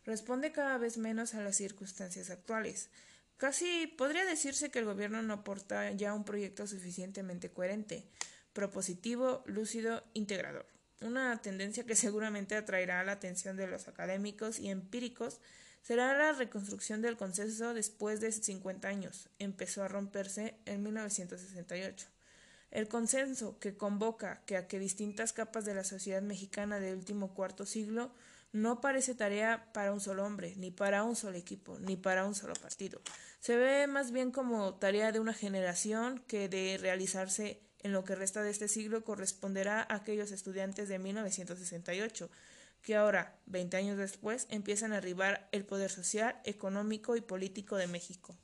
responde 0.06 0.52
cada 0.52 0.78
vez 0.78 0.98
menos 0.98 1.34
a 1.34 1.42
las 1.42 1.56
circunstancias 1.56 2.30
actuales. 2.30 2.90
Casi 3.38 3.88
podría 3.88 4.26
decirse 4.26 4.72
que 4.72 4.80
el 4.80 4.86
gobierno 4.86 5.22
no 5.22 5.34
aporta 5.34 5.92
ya 5.92 6.14
un 6.14 6.24
proyecto 6.24 6.68
suficientemente 6.68 7.52
coherente, 7.52 8.08
propositivo, 8.54 9.44
lúcido, 9.46 10.04
integrador. 10.14 10.66
Una 11.02 11.42
tendencia 11.42 11.86
que 11.86 11.96
seguramente 11.98 12.56
atraerá 12.56 13.04
la 13.04 13.14
atención 13.14 13.58
de 13.58 13.68
los 13.68 13.88
académicos 13.88 14.60
y 14.60 14.70
empíricos 14.70 15.40
será 15.82 16.18
la 16.18 16.32
reconstrucción 16.32 17.02
del 17.02 17.18
consenso 17.18 17.74
después 17.74 18.22
de 18.22 18.32
50 18.32 18.88
años. 18.88 19.30
Empezó 19.38 19.84
a 19.84 19.90
romperse 19.90 20.56
en 20.66 20.82
1968. 20.82 22.08
El 22.72 22.88
consenso 22.88 23.60
que 23.60 23.76
convoca 23.76 24.42
que 24.46 24.56
a 24.56 24.68
que 24.68 24.80
distintas 24.80 25.34
capas 25.34 25.66
de 25.66 25.76
la 25.76 25.84
sociedad 25.84 26.22
mexicana 26.22 26.80
del 26.80 26.96
último 26.96 27.34
cuarto 27.34 27.66
siglo 27.66 28.12
no 28.54 28.82
parece 28.82 29.16
tarea 29.16 29.72
para 29.74 29.92
un 29.92 30.00
solo 30.00 30.24
hombre, 30.24 30.54
ni 30.56 30.72
para 30.72 31.04
un 31.04 31.16
solo 31.16 31.38
equipo, 31.38 31.78
ni 31.80 31.98
para 31.98 32.26
un 32.26 32.36
solo 32.36 32.54
partido. 32.54 33.02
Se 33.40 33.58
ve 33.58 33.88
más 33.88 34.12
bien 34.12 34.32
como 34.32 34.76
tarea 34.76 35.12
de 35.12 35.20
una 35.20 35.34
generación 35.34 36.24
que 36.28 36.48
de 36.48 36.78
realizarse 36.80 37.60
en 37.80 37.92
lo 37.92 38.06
que 38.06 38.16
resta 38.16 38.42
de 38.42 38.52
este 38.52 38.68
siglo 38.68 39.04
corresponderá 39.04 39.82
a 39.82 39.96
aquellos 39.96 40.32
estudiantes 40.32 40.88
de 40.88 41.00
1968, 41.00 42.30
que 42.82 42.96
ahora, 42.96 43.36
20 43.48 43.76
años 43.76 43.98
después, 43.98 44.46
empiezan 44.50 44.94
a 44.94 44.98
arribar 44.98 45.50
el 45.52 45.66
poder 45.66 45.90
social, 45.90 46.40
económico 46.46 47.16
y 47.16 47.22
político 47.22 47.76
de 47.76 47.88
México. 47.88 48.38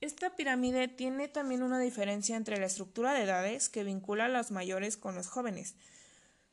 Esta 0.00 0.36
pirámide 0.36 0.88
tiene 0.88 1.28
también 1.28 1.62
una 1.62 1.78
diferencia 1.78 2.36
entre 2.36 2.58
la 2.58 2.66
estructura 2.66 3.14
de 3.14 3.22
edades 3.22 3.68
que 3.68 3.84
vincula 3.84 4.26
a 4.26 4.28
los 4.28 4.50
mayores 4.50 4.96
con 4.96 5.14
los 5.14 5.28
jóvenes. 5.28 5.74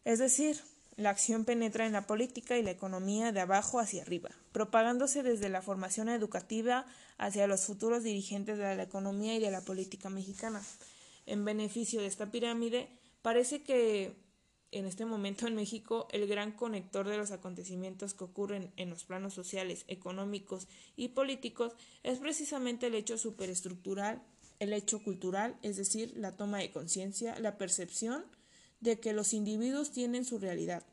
Es 0.04 0.20
decir, 0.20 0.62
la 0.96 1.10
acción 1.10 1.46
penetra 1.46 1.86
en 1.86 1.94
la 1.94 2.08
política 2.08 2.58
y 2.58 2.64
la 2.64 2.72
economía 2.72 3.32
de 3.32 3.40
abajo 3.40 3.80
hacia 3.80 4.02
arriba, 4.02 4.30
propagándose 4.52 5.24
desde 5.24 5.50
la 5.50 5.62
formación 5.62 6.10
educativa 6.10 6.86
hacia 7.18 7.48
los 7.48 7.66
futuros 7.66 8.04
dirigentes 8.04 8.58
de 8.58 8.76
la 8.76 8.84
economía 8.84 9.36
y 9.36 9.40
de 9.40 9.52
la 9.52 9.62
política 9.62 10.10
mexicana. 10.10 10.62
En 11.26 11.46
beneficio 11.46 12.02
de 12.02 12.08
esta 12.08 12.32
pirámide, 12.32 12.90
parece 13.22 13.64
que 13.64 14.16
en 14.72 14.86
este 14.86 15.06
momento 15.06 15.48
en 15.48 15.56
México 15.56 16.08
el 16.12 16.28
gran 16.28 16.54
conector 16.54 17.08
de 17.08 17.18
los 17.18 17.32
acontecimientos 17.32 18.14
que 18.14 18.24
ocurren 18.24 18.72
en 18.78 18.90
los 18.90 19.04
planos 19.04 19.34
sociales, 19.34 19.84
económicos 19.88 20.68
y 20.96 21.10
políticos 21.10 21.74
es 22.04 22.20
precisamente 22.20 22.88
el 22.88 22.96
hecho 22.96 23.18
superestructural, 23.18 24.24
el 24.60 24.74
hecho 24.74 25.04
cultural, 25.04 25.58
es 25.62 25.76
decir, 25.76 26.14
la 26.16 26.38
toma 26.38 26.60
de 26.60 26.72
conciencia, 26.72 27.38
la 27.40 27.58
percepción 27.58 28.26
de 28.82 29.00
que 29.00 29.14
los 29.14 29.34
individuos 29.34 29.92
tienen 29.92 30.26
su 30.26 30.40
realidad, 30.40 30.84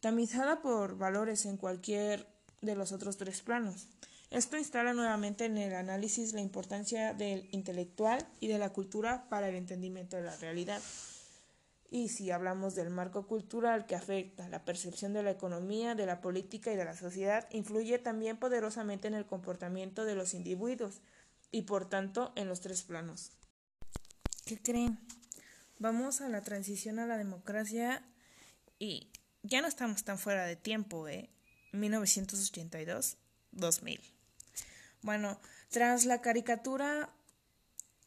tamizada 0.00 0.60
por 0.60 0.98
valores 0.98 1.46
en 1.46 1.56
cualquier 1.56 2.26
de 2.60 2.74
los 2.76 2.92
otros 2.92 3.16
tres 3.16 3.40
planos. 3.40 3.86
Esto 4.30 4.58
instala 4.58 4.92
nuevamente 4.92 5.46
en 5.46 5.56
el 5.56 5.74
análisis 5.74 6.34
la 6.34 6.42
importancia 6.42 7.14
del 7.14 7.48
intelectual 7.50 8.26
y 8.40 8.48
de 8.48 8.58
la 8.58 8.70
cultura 8.70 9.26
para 9.30 9.48
el 9.48 9.54
entendimiento 9.54 10.16
de 10.16 10.24
la 10.24 10.36
realidad. 10.36 10.82
Y 11.90 12.08
si 12.08 12.30
hablamos 12.30 12.74
del 12.74 12.90
marco 12.90 13.26
cultural 13.26 13.86
que 13.86 13.94
afecta 13.94 14.48
la 14.50 14.66
percepción 14.66 15.14
de 15.14 15.22
la 15.22 15.30
economía, 15.30 15.94
de 15.94 16.04
la 16.04 16.20
política 16.20 16.70
y 16.70 16.76
de 16.76 16.84
la 16.84 16.94
sociedad, 16.94 17.48
influye 17.50 17.98
también 17.98 18.36
poderosamente 18.36 19.08
en 19.08 19.14
el 19.14 19.24
comportamiento 19.24 20.04
de 20.04 20.14
los 20.14 20.34
individuos 20.34 21.00
y 21.50 21.62
por 21.62 21.88
tanto 21.88 22.32
en 22.36 22.48
los 22.48 22.60
tres 22.60 22.82
planos. 22.82 23.30
¿Qué 24.44 24.60
creen? 24.60 24.98
Vamos 25.78 26.20
a 26.20 26.28
la 26.28 26.42
transición 26.42 26.98
a 26.98 27.06
la 27.06 27.16
democracia 27.16 28.02
y 28.78 29.10
ya 29.42 29.62
no 29.62 29.68
estamos 29.68 30.02
tan 30.02 30.18
fuera 30.18 30.44
de 30.44 30.56
tiempo, 30.56 31.06
¿eh? 31.06 31.30
1982-2000. 31.72 34.00
Bueno, 35.02 35.40
tras 35.70 36.04
la 36.04 36.20
caricatura 36.20 37.14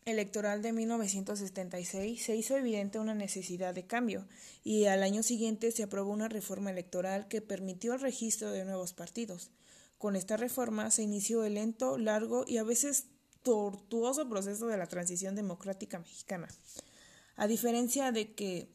electoral 0.04 0.62
de 0.62 0.74
1976 0.74 2.22
se 2.22 2.36
hizo 2.36 2.58
evidente 2.58 3.00
una 3.00 3.14
necesidad 3.14 3.74
de 3.74 3.86
cambio 3.86 4.28
y 4.64 4.86
al 4.86 5.04
año 5.04 5.24
siguiente 5.24 5.72
se 5.72 5.84
aprobó 5.84 6.12
una 6.12 6.28
reforma 6.28 6.72
electoral 6.72 7.30
que 7.30 7.42
permitió 7.42 7.94
el 7.94 8.02
registro 8.02 8.52
de 8.52 8.66
nuevos 8.66 8.92
partidos. 8.94 9.52
Con 9.98 10.18
esta 10.18 10.36
reforma 10.36 10.92
se 10.92 11.04
inició 11.04 11.46
el 11.46 11.54
lento, 11.54 11.98
largo 11.98 12.44
y 12.48 12.58
a 12.58 12.64
veces 12.64 13.06
tortuoso 13.44 14.28
proceso 14.28 14.68
de 14.68 14.78
la 14.78 14.88
transición 14.88 15.36
democrática 15.36 16.00
mexicana. 16.00 16.50
A 17.42 17.48
diferencia 17.48 18.12
de 18.12 18.36
que 18.36 18.70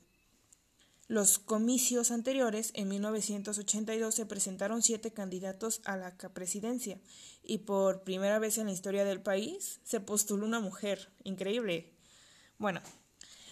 los 1.07 1.39
comicios 1.39 2.11
anteriores, 2.11 2.73
en 2.75 2.89
1982 2.89 4.13
se 4.13 4.27
presentaron 4.27 4.83
siete 4.83 5.13
candidatos 5.13 5.81
a 5.85 5.97
la 5.97 6.17
presidencia 6.17 6.99
y 7.45 7.59
por 7.59 8.03
primera 8.03 8.41
vez 8.41 8.59
en 8.59 8.67
la 8.67 8.73
historia 8.73 9.05
del 9.05 9.21
país 9.21 9.79
se 9.85 10.01
postuló 10.01 10.45
una 10.45 10.59
mujer. 10.59 11.13
Increíble. 11.23 11.93
Bueno, 12.59 12.81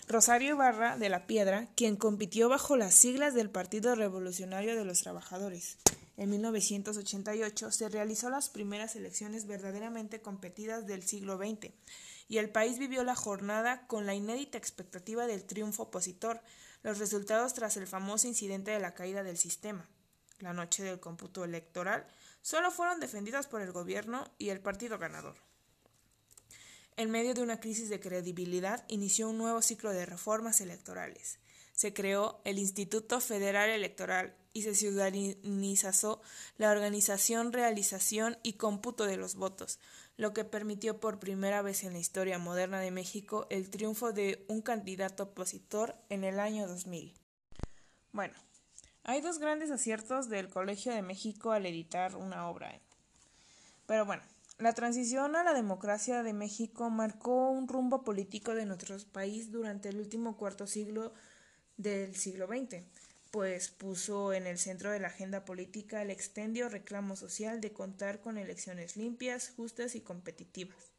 Rosario 0.09 0.57
Ibarra 0.57 0.99
de 0.99 1.09
la 1.09 1.29
Piedra, 1.29 1.69
quien 1.77 1.95
compitió 1.95 2.49
bajo 2.49 2.77
las 2.77 2.97
siglas 2.97 3.35
del 3.35 3.51
Partido 3.51 3.95
Revolucionario 3.95 4.75
de 4.75 4.85
los 4.85 5.03
Trabajadores. 5.03 5.79
En 6.17 6.29
1988 6.31 7.71
se 7.71 7.89
realizó 7.89 8.31
las 8.31 8.49
primeras 8.49 8.97
elecciones 8.97 9.47
verdaderamente 9.47 10.21
competidas 10.21 10.89
del 10.89 11.05
siglo 11.05 11.37
XX 11.37 11.71
y 12.29 12.39
el 12.39 12.51
país 12.51 12.79
vivió 12.79 13.05
la 13.05 13.15
jornada 13.15 13.87
con 13.87 14.07
la 14.07 14.15
inédita 14.15 14.59
expectativa 14.59 15.27
del 15.27 15.45
triunfo 15.45 15.85
opositor, 15.85 16.41
los 16.83 16.99
resultados 16.99 17.55
tras 17.55 17.77
el 17.77 17.87
famoso 17.87 18.29
incidente 18.29 18.71
de 18.71 18.79
la 18.79 18.95
caída 18.95 19.23
del 19.23 19.39
sistema. 19.39 19.89
La 20.41 20.53
noche 20.53 20.83
del 20.83 21.01
cómputo 21.01 21.45
electoral 21.45 22.07
solo 22.43 22.71
fueron 22.71 23.01
defendidos 23.01 23.47
por 23.47 23.63
el 23.63 23.73
gobierno 23.73 24.31
y 24.39 24.51
el 24.51 24.61
partido 24.61 24.99
ganador. 24.99 25.37
En 26.97 27.11
medio 27.11 27.35
de 27.35 27.43
una 27.43 27.59
crisis 27.59 27.89
de 27.89 27.99
credibilidad, 27.99 28.85
inició 28.89 29.29
un 29.29 29.39
nuevo 29.39 29.63
ciclo 29.63 29.91
de 29.91 30.07
reformas 30.07 30.61
electorales. 30.61 31.39
Se 31.73 31.93
creó 31.93 32.41
el 32.45 32.59
Instituto 32.59 33.21
Federal 33.21 33.69
Electoral 33.69 34.37
y 34.53 34.63
se 34.63 34.77
ciudadanizó 34.77 36.23
la 36.57 36.71
organización, 36.71 37.53
realización 37.53 38.39
y 38.45 38.53
cómputo 38.53 39.07
de 39.07 39.17
los 39.17 39.35
votos, 39.35 39.81
lo 40.17 40.33
que 40.33 40.45
permitió 40.45 41.01
por 41.01 41.19
primera 41.19 41.63
vez 41.63 41.85
en 41.85 41.93
la 41.93 41.99
historia 41.99 42.39
moderna 42.39 42.81
de 42.81 42.91
México 42.91 43.47
el 43.51 43.71
triunfo 43.71 44.13
de 44.13 44.45
un 44.49 44.63
candidato 44.63 45.25
opositor 45.25 45.97
en 46.09 46.25
el 46.25 46.39
año 46.39 46.69
2000. 46.69 47.15
Bueno, 48.13 48.35
hay 49.03 49.21
dos 49.21 49.39
grandes 49.39 49.71
aciertos 49.71 50.29
del 50.29 50.49
Colegio 50.49 50.93
de 50.95 51.03
México 51.03 51.51
al 51.51 51.67
editar 51.67 52.17
una 52.17 52.49
obra. 52.49 52.81
Pero 53.87 54.07
bueno, 54.07 54.23
la 54.59 54.73
transición 54.73 55.35
a 55.35 55.43
la 55.43 55.53
democracia 55.53 56.23
de 56.23 56.33
México 56.33 56.89
marcó 56.91 57.51
un 57.51 57.67
rumbo 57.67 58.05
político 58.05 58.55
de 58.55 58.67
nuestro 58.67 58.97
país 59.13 59.51
durante 59.51 59.89
el 59.89 59.99
último 59.99 60.37
cuarto 60.37 60.67
siglo 60.69 61.13
del 61.77 62.15
siglo 62.15 62.47
XX, 62.47 62.85
pues 63.35 63.69
puso 63.69 64.33
en 64.33 64.47
el 64.47 64.59
centro 64.59 64.93
de 64.93 65.01
la 65.01 65.09
agenda 65.09 65.45
política 65.45 66.01
el 66.01 66.13
extendio 66.13 66.69
reclamo 66.69 67.17
social 67.17 67.61
de 67.61 67.73
contar 67.73 68.21
con 68.21 68.39
elecciones 68.39 68.97
limpias, 68.97 69.53
justas 69.57 69.97
y 69.97 70.03
competitivas. 70.03 70.93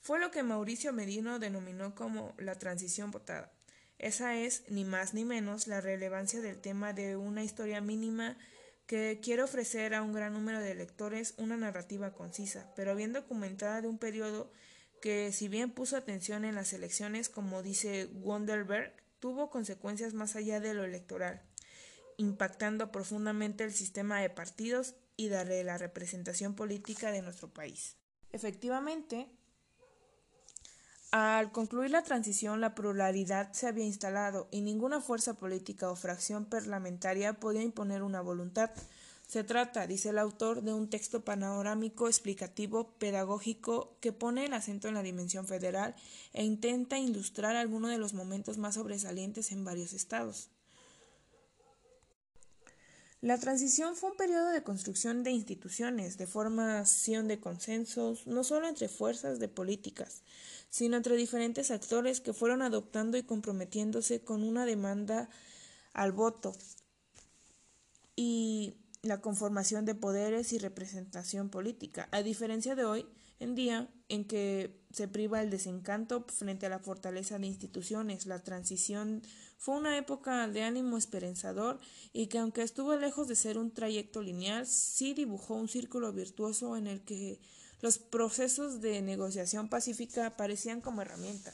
Fue 0.00 0.18
lo 0.18 0.32
que 0.32 0.42
Mauricio 0.42 0.92
Medino 0.92 1.38
denominó 1.38 1.94
como 1.94 2.34
la 2.36 2.56
transición 2.56 3.12
votada. 3.12 3.52
Esa 3.98 4.34
es, 4.34 4.64
ni 4.70 4.84
más 4.84 5.14
ni 5.14 5.24
menos, 5.24 5.68
la 5.68 5.80
relevancia 5.80 6.40
del 6.40 6.60
tema 6.60 6.94
de 6.94 7.16
una 7.16 7.44
historia 7.44 7.80
mínima 7.80 8.36
que 8.88 9.20
quiere 9.22 9.44
ofrecer 9.44 9.94
a 9.94 10.02
un 10.02 10.12
gran 10.12 10.32
número 10.32 10.58
de 10.58 10.74
lectores 10.74 11.34
una 11.36 11.56
narrativa 11.56 12.12
concisa, 12.12 12.72
pero 12.74 12.96
bien 12.96 13.12
documentada 13.12 13.82
de 13.82 13.86
un 13.86 13.98
periodo 13.98 14.50
que, 15.00 15.30
si 15.30 15.46
bien 15.46 15.70
puso 15.70 15.96
atención 15.96 16.44
en 16.44 16.56
las 16.56 16.72
elecciones, 16.72 17.28
como 17.28 17.62
dice 17.62 18.06
Wonderberg, 18.14 18.92
tuvo 19.20 19.48
consecuencias 19.48 20.12
más 20.12 20.34
allá 20.34 20.58
de 20.58 20.74
lo 20.74 20.82
electoral, 20.82 21.40
impactando 22.22 22.90
profundamente 22.90 23.64
el 23.64 23.72
sistema 23.72 24.20
de 24.20 24.30
partidos 24.30 24.94
y 25.16 25.28
de 25.28 25.64
la 25.64 25.78
representación 25.78 26.54
política 26.54 27.10
de 27.10 27.22
nuestro 27.22 27.52
país. 27.52 27.96
Efectivamente, 28.30 29.28
al 31.10 31.52
concluir 31.52 31.90
la 31.90 32.02
transición, 32.02 32.62
la 32.62 32.74
pluralidad 32.74 33.52
se 33.52 33.66
había 33.66 33.84
instalado 33.84 34.48
y 34.50 34.62
ninguna 34.62 35.00
fuerza 35.00 35.34
política 35.34 35.90
o 35.90 35.96
fracción 35.96 36.46
parlamentaria 36.46 37.34
podía 37.34 37.62
imponer 37.62 38.02
una 38.02 38.22
voluntad. 38.22 38.70
Se 39.28 39.44
trata, 39.44 39.86
dice 39.86 40.08
el 40.10 40.18
autor, 40.18 40.62
de 40.62 40.72
un 40.72 40.88
texto 40.88 41.24
panorámico, 41.24 42.06
explicativo, 42.06 42.92
pedagógico, 42.98 43.96
que 44.00 44.12
pone 44.12 44.46
el 44.46 44.54
acento 44.54 44.88
en 44.88 44.94
la 44.94 45.02
dimensión 45.02 45.46
federal 45.46 45.94
e 46.32 46.44
intenta 46.44 46.98
ilustrar 46.98 47.56
algunos 47.56 47.90
de 47.90 47.98
los 47.98 48.14
momentos 48.14 48.56
más 48.56 48.74
sobresalientes 48.76 49.52
en 49.52 49.64
varios 49.64 49.92
estados. 49.92 50.50
La 53.22 53.38
transición 53.38 53.94
fue 53.94 54.10
un 54.10 54.16
periodo 54.16 54.48
de 54.48 54.64
construcción 54.64 55.22
de 55.22 55.30
instituciones, 55.30 56.18
de 56.18 56.26
formación 56.26 57.28
de 57.28 57.38
consensos, 57.38 58.26
no 58.26 58.42
solo 58.42 58.66
entre 58.66 58.88
fuerzas 58.88 59.38
de 59.38 59.46
políticas, 59.46 60.22
sino 60.70 60.96
entre 60.96 61.14
diferentes 61.14 61.70
actores 61.70 62.20
que 62.20 62.32
fueron 62.32 62.62
adoptando 62.62 63.16
y 63.16 63.22
comprometiéndose 63.22 64.22
con 64.24 64.42
una 64.42 64.66
demanda 64.66 65.30
al 65.92 66.10
voto 66.10 66.52
y 68.16 68.74
la 69.02 69.20
conformación 69.20 69.84
de 69.84 69.94
poderes 69.94 70.52
y 70.52 70.58
representación 70.58 71.48
política, 71.48 72.08
a 72.10 72.24
diferencia 72.24 72.74
de 72.74 72.84
hoy 72.84 73.06
en 73.42 73.56
día 73.56 73.88
en 74.08 74.24
que 74.24 74.80
se 74.92 75.08
priva 75.08 75.42
el 75.42 75.50
desencanto 75.50 76.24
frente 76.28 76.66
a 76.66 76.68
la 76.68 76.78
fortaleza 76.78 77.38
de 77.38 77.46
instituciones. 77.46 78.26
La 78.26 78.42
transición 78.42 79.22
fue 79.58 79.76
una 79.76 79.98
época 79.98 80.46
de 80.46 80.62
ánimo 80.62 80.96
esperanzador 80.96 81.80
y 82.12 82.28
que 82.28 82.38
aunque 82.38 82.62
estuvo 82.62 82.94
lejos 82.94 83.26
de 83.26 83.34
ser 83.34 83.58
un 83.58 83.72
trayecto 83.72 84.22
lineal, 84.22 84.66
sí 84.66 85.12
dibujó 85.12 85.54
un 85.54 85.68
círculo 85.68 86.12
virtuoso 86.12 86.76
en 86.76 86.86
el 86.86 87.02
que 87.02 87.40
los 87.80 87.98
procesos 87.98 88.80
de 88.80 89.02
negociación 89.02 89.68
pacífica 89.68 90.36
parecían 90.36 90.80
como 90.80 91.02
herramienta 91.02 91.52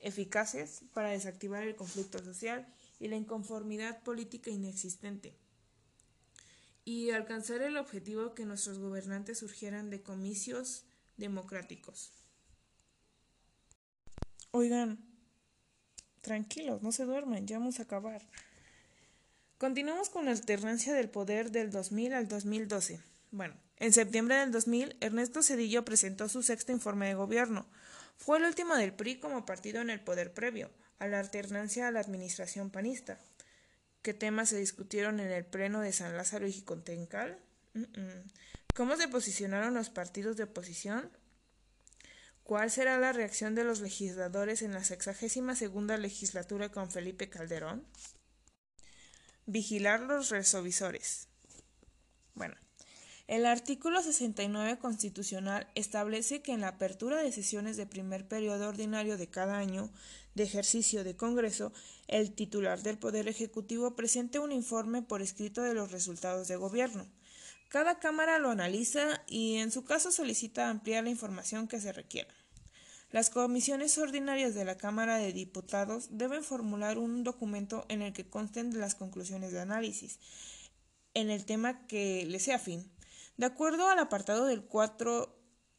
eficaces 0.00 0.82
para 0.92 1.10
desactivar 1.10 1.62
el 1.62 1.76
conflicto 1.76 2.18
social 2.22 2.66
y 3.00 3.08
la 3.08 3.16
inconformidad 3.16 4.02
política 4.02 4.50
inexistente 4.50 5.34
y 6.84 7.10
alcanzar 7.10 7.62
el 7.62 7.76
objetivo 7.76 8.34
que 8.34 8.44
nuestros 8.44 8.78
gobernantes 8.78 9.38
surgieran 9.38 9.90
de 9.90 10.02
comicios 10.02 10.84
democráticos. 11.18 12.10
Oigan, 14.50 14.98
tranquilos, 16.22 16.82
no 16.82 16.92
se 16.92 17.04
duermen, 17.04 17.46
ya 17.46 17.58
vamos 17.58 17.80
a 17.80 17.82
acabar. 17.82 18.22
Continuamos 19.58 20.08
con 20.08 20.24
la 20.24 20.30
alternancia 20.30 20.94
del 20.94 21.10
poder 21.10 21.50
del 21.50 21.70
2000 21.70 22.14
al 22.14 22.28
2012. 22.28 23.00
Bueno, 23.30 23.54
en 23.76 23.92
septiembre 23.92 24.36
del 24.36 24.52
2000, 24.52 24.96
Ernesto 25.00 25.42
Cedillo 25.42 25.84
presentó 25.84 26.28
su 26.28 26.42
sexto 26.42 26.72
informe 26.72 27.08
de 27.08 27.14
gobierno. 27.14 27.66
Fue 28.16 28.38
el 28.38 28.44
último 28.44 28.74
del 28.76 28.94
PRI 28.94 29.18
como 29.18 29.44
partido 29.44 29.80
en 29.80 29.90
el 29.90 30.00
poder 30.00 30.32
previo, 30.32 30.70
a 30.98 31.06
la 31.06 31.20
alternancia 31.20 31.86
a 31.86 31.90
la 31.90 32.00
administración 32.00 32.70
panista. 32.70 33.18
¿Qué 34.02 34.14
temas 34.14 34.48
se 34.48 34.58
discutieron 34.58 35.20
en 35.20 35.30
el 35.30 35.44
pleno 35.44 35.80
de 35.80 35.92
San 35.92 36.16
Lázaro 36.16 36.46
y 36.46 36.52
Jicotencal? 36.52 37.38
¿Cómo 38.78 38.96
se 38.96 39.08
posicionaron 39.08 39.74
los 39.74 39.90
partidos 39.90 40.36
de 40.36 40.44
oposición? 40.44 41.10
¿Cuál 42.44 42.70
será 42.70 42.96
la 42.96 43.12
reacción 43.12 43.56
de 43.56 43.64
los 43.64 43.80
legisladores 43.80 44.62
en 44.62 44.72
la 44.72 44.84
sexagésima 44.84 45.56
segunda 45.56 45.96
legislatura 45.96 46.68
con 46.68 46.88
Felipe 46.88 47.28
Calderón? 47.28 47.84
Vigilar 49.46 50.02
los 50.02 50.30
resovisores. 50.30 51.26
Bueno, 52.34 52.54
el 53.26 53.46
artículo 53.46 54.00
69 54.00 54.78
constitucional 54.78 55.66
establece 55.74 56.40
que 56.40 56.52
en 56.52 56.60
la 56.60 56.68
apertura 56.68 57.20
de 57.20 57.32
sesiones 57.32 57.76
de 57.76 57.86
primer 57.86 58.28
periodo 58.28 58.68
ordinario 58.68 59.18
de 59.18 59.28
cada 59.28 59.58
año 59.58 59.90
de 60.36 60.44
ejercicio 60.44 61.02
de 61.02 61.16
Congreso, 61.16 61.72
el 62.06 62.32
titular 62.32 62.80
del 62.84 62.96
Poder 62.96 63.26
Ejecutivo 63.26 63.96
presente 63.96 64.38
un 64.38 64.52
informe 64.52 65.02
por 65.02 65.20
escrito 65.20 65.62
de 65.62 65.74
los 65.74 65.90
resultados 65.90 66.46
de 66.46 66.54
gobierno. 66.54 67.08
Cada 67.68 67.98
Cámara 67.98 68.38
lo 68.38 68.50
analiza 68.50 69.22
y, 69.26 69.56
en 69.56 69.70
su 69.70 69.84
caso, 69.84 70.10
solicita 70.10 70.68
ampliar 70.68 71.04
la 71.04 71.10
información 71.10 71.68
que 71.68 71.80
se 71.80 71.92
requiera. 71.92 72.34
Las 73.10 73.30
comisiones 73.30 73.96
ordinarias 73.98 74.54
de 74.54 74.64
la 74.64 74.76
Cámara 74.76 75.16
de 75.16 75.32
Diputados 75.32 76.08
deben 76.10 76.44
formular 76.44 76.98
un 76.98 77.24
documento 77.24 77.86
en 77.88 78.02
el 78.02 78.12
que 78.12 78.28
consten 78.28 78.78
las 78.78 78.94
conclusiones 78.94 79.52
de 79.52 79.60
análisis 79.60 80.18
en 81.14 81.30
el 81.30 81.46
tema 81.46 81.86
que 81.86 82.26
le 82.26 82.38
sea 82.38 82.56
afín 82.56 82.90
de 83.38 83.46
acuerdo 83.46 83.88
al 83.88 84.00
apartado 84.00 84.46
del 84.46 84.64
4, 84.64 85.32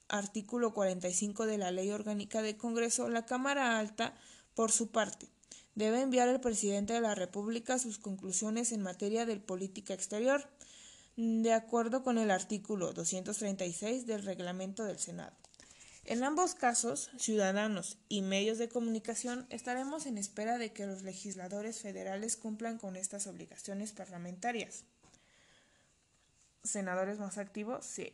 artículo 0.08 0.74
45 0.74 1.46
de 1.46 1.58
la 1.58 1.72
Ley 1.72 1.92
Orgánica 1.92 2.42
del 2.42 2.56
Congreso, 2.56 3.10
la 3.10 3.26
Cámara 3.26 3.78
Alta, 3.78 4.16
por 4.56 4.72
su 4.72 4.92
parte, 4.92 5.28
debe 5.76 6.00
enviar 6.00 6.30
al 6.30 6.40
presidente 6.40 6.94
de 6.94 7.02
la 7.02 7.16
República 7.16 7.78
sus 7.78 8.00
conclusiones 8.00 8.72
en 8.72 8.82
materia 8.82 9.26
de 9.26 9.36
política 9.42 9.94
exterior, 9.94 10.50
de 11.20 11.52
acuerdo 11.52 12.02
con 12.02 12.18
el 12.18 12.32
artículo 12.32 12.94
236 12.94 14.08
del 14.08 14.24
reglamento 14.24 14.86
del 14.86 15.00
Senado. 15.00 15.36
En 16.06 16.24
ambos 16.24 16.56
casos, 16.56 17.10
ciudadanos 17.18 17.98
y 18.08 18.22
medios 18.22 18.58
de 18.58 18.70
comunicación 18.70 19.46
estaremos 19.50 20.06
en 20.06 20.18
espera 20.18 20.58
de 20.58 20.72
que 20.72 20.88
los 20.88 21.04
legisladores 21.04 21.82
federales 21.82 22.38
cumplan 22.38 22.78
con 22.78 22.96
estas 22.96 23.28
obligaciones 23.28 23.92
parlamentarias 23.92 24.86
senadores 26.64 27.20
más 27.20 27.38
activos? 27.38 27.86
Sí. 27.86 28.12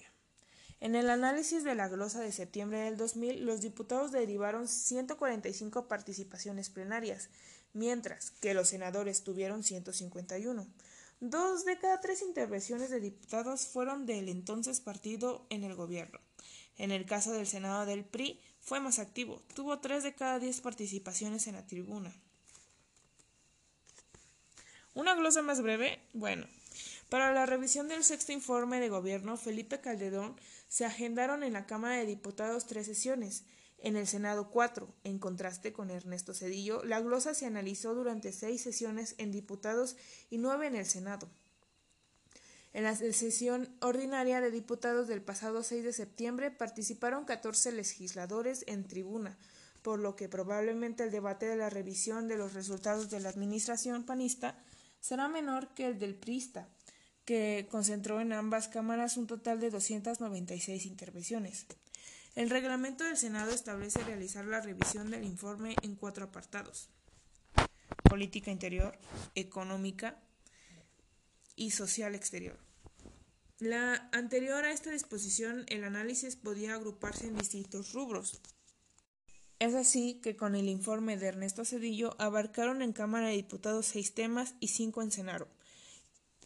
En 0.80 0.96
el 0.96 1.10
análisis 1.10 1.64
de 1.64 1.76
la 1.76 1.88
glosa 1.88 2.22
de 2.22 2.32
septiembre 2.32 2.80
del 2.80 2.98
2000, 2.98 3.46
los 3.46 3.62
diputados 3.62 4.12
derivaron 4.12 4.68
145 4.68 5.88
participaciones 5.88 6.70
plenarias, 6.70 7.30
mientras 7.74 8.32
que 8.32 8.54
los 8.54 8.70
senadores 8.70 9.24
tuvieron 9.24 9.64
151. 9.64 10.68
Dos 11.20 11.66
de 11.66 11.80
cada 11.80 12.02
tres 12.02 12.22
intervenciones 12.22 12.90
de 12.90 13.00
diputados 13.00 13.68
fueron 13.68 14.06
del 14.06 14.30
entonces 14.30 14.82
partido 14.82 15.46
en 15.50 15.64
el 15.64 15.76
gobierno. 15.76 16.20
En 16.78 16.92
el 16.92 17.06
caso 17.06 17.32
del 17.32 17.48
Senado 17.48 17.86
del 17.86 18.04
PRI, 18.04 18.42
fue 18.60 18.80
más 18.80 19.00
activo, 19.00 19.42
tuvo 19.54 19.80
tres 19.80 20.04
de 20.04 20.14
cada 20.14 20.40
diez 20.40 20.60
participaciones 20.60 21.48
en 21.48 21.56
la 21.56 21.66
tribuna. 21.66 22.14
¿Una 24.94 25.14
glosa 25.14 25.42
más 25.42 25.62
breve? 25.62 26.00
Bueno, 26.14 26.48
para 27.10 27.34
la 27.34 27.46
revisión 27.46 27.88
del 27.88 28.04
sexto 28.04 28.32
informe 28.32 28.80
de 28.80 28.90
gobierno, 28.90 29.38
Felipe 29.38 29.80
Calderón 29.80 30.36
se 30.68 30.86
agendaron 30.86 31.44
en 31.44 31.54
la 31.54 31.66
Cámara 31.66 31.98
de 31.98 32.06
Diputados 32.06 32.66
tres 32.66 32.88
sesiones. 32.88 33.44
En 33.78 33.96
el 33.96 34.08
Senado 34.08 34.50
4, 34.50 34.88
en 35.04 35.20
contraste 35.20 35.74
con 35.74 35.92
Ernesto 35.92 36.34
Cedillo, 36.34 36.84
la 36.84 37.02
glosa 37.02 37.34
se 37.34 37.46
analizó 37.46 37.94
durante 37.94 38.32
seis 38.32 38.62
sesiones 38.62 39.16
en 39.18 39.32
diputados 39.32 39.96
y 40.30 40.38
nueve 40.38 40.68
en 40.68 40.76
el 40.76 40.86
Senado. 40.86 41.30
En 42.76 42.84
la 42.84 42.94
sesión 42.94 43.70
ordinaria 43.80 44.42
de 44.42 44.52
diputados 44.52 45.08
del 45.08 45.22
pasado 45.22 45.64
6 45.64 45.84
de 45.84 45.94
septiembre 45.94 46.52
participaron 46.52 47.24
14 47.24 47.72
legisladores 47.72 48.66
en 48.68 48.84
tribuna, 48.84 49.38
por 49.82 50.00
lo 50.00 50.18
que 50.18 50.28
probablemente 50.28 51.04
el 51.04 51.12
debate 51.12 51.46
de 51.46 51.56
la 51.56 51.70
revisión 51.70 52.28
de 52.28 52.36
los 52.36 52.54
resultados 52.54 53.10
de 53.10 53.22
la 53.22 53.30
administración 53.30 54.04
panista 54.04 54.58
será 55.00 55.30
menor 55.30 55.74
que 55.74 55.86
el 55.86 56.00
del 56.00 56.16
PRISTA, 56.16 56.68
que 57.24 57.68
concentró 57.72 58.20
en 58.20 58.34
ambas 58.34 58.68
cámaras 58.68 59.16
un 59.16 59.28
total 59.28 59.62
de 59.62 59.70
296 59.70 60.86
intervenciones. 60.86 61.68
El 62.36 62.50
reglamento 62.50 63.06
del 63.06 63.16
Senado 63.16 63.52
establece 63.52 64.04
realizar 64.04 64.44
la 64.46 64.60
revisión 64.60 65.10
del 65.10 65.24
informe 65.24 65.76
en 65.82 65.96
cuatro 65.96 66.26
apartados. 66.26 66.90
Política 68.04 68.52
interior, 68.52 69.00
económica 69.36 70.22
y 71.56 71.72
social 71.72 72.14
exterior. 72.14 72.60
La 73.60 74.10
anterior 74.12 74.66
a 74.66 74.74
esta 74.74 74.92
disposición, 74.92 75.64
el 75.70 75.86
análisis 75.86 76.36
podía 76.36 76.76
agruparse 76.76 77.28
en 77.28 77.38
distintos 77.38 77.94
rubros. 77.94 78.42
Es 79.60 79.74
así 79.74 80.20
que 80.22 80.36
con 80.36 80.56
el 80.56 80.68
informe 80.68 81.16
de 81.16 81.28
Ernesto 81.28 81.64
Cedillo 81.64 82.18
abarcaron 82.20 82.82
en 82.82 82.92
Cámara 82.92 83.28
de 83.28 83.36
Diputados 83.36 83.86
seis 83.86 84.14
temas 84.14 84.56
y 84.60 84.68
cinco 84.68 85.02
en 85.02 85.12
Senado. 85.12 85.48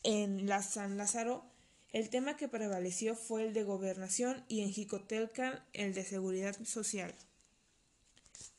En 0.04 0.48
la 0.48 0.62
San 0.62 0.98
Lázaro, 0.98 1.52
el 1.92 2.10
tema 2.10 2.38
que 2.38 2.48
prevaleció 2.48 3.16
fue 3.16 3.46
el 3.46 3.54
de 3.54 3.64
gobernación 3.64 4.44
y 4.48 4.62
en 4.62 4.72
Jicotelcan 4.72 5.64
el 5.74 5.94
de 5.94 6.04
seguridad 6.04 6.56
social. 6.64 7.14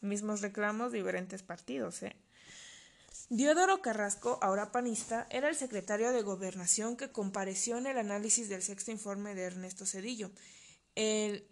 Mismos 0.01 0.41
reclamos, 0.41 0.93
diferentes 0.93 1.43
partidos, 1.43 2.03
¿eh? 2.03 2.17
Diodoro 3.29 3.81
Carrasco, 3.81 4.41
ahora 4.43 4.73
panista, 4.73 5.29
era 5.31 5.49
el 5.49 5.55
secretario 5.55 6.11
de 6.11 6.23
Gobernación 6.23 6.97
que 6.97 7.13
compareció 7.13 7.79
en 7.79 7.87
el 7.87 7.97
análisis 7.97 8.49
del 8.49 8.61
sexto 8.61 8.91
informe 8.91 9.37
de 9.37 9.43
Ernesto 9.43 9.87
Cedillo. 9.87 10.33
El 10.97 11.47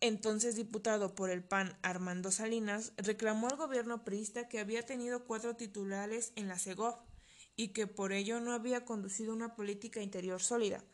entonces 0.00 0.54
diputado 0.54 1.16
por 1.16 1.30
el 1.30 1.42
PAN 1.42 1.76
Armando 1.82 2.30
Salinas 2.30 2.92
reclamó 2.96 3.48
al 3.48 3.56
gobierno 3.56 4.04
priista 4.04 4.48
que 4.48 4.60
había 4.60 4.84
tenido 4.84 5.24
cuatro 5.24 5.56
titulares 5.56 6.32
en 6.36 6.46
la 6.46 6.60
CEGOV 6.60 6.94
y 7.56 7.68
que 7.68 7.88
por 7.88 8.12
ello 8.12 8.38
no 8.38 8.52
había 8.52 8.84
conducido 8.84 9.32
una 9.32 9.56
política 9.56 10.02
interior 10.02 10.40
sólida. 10.40 10.84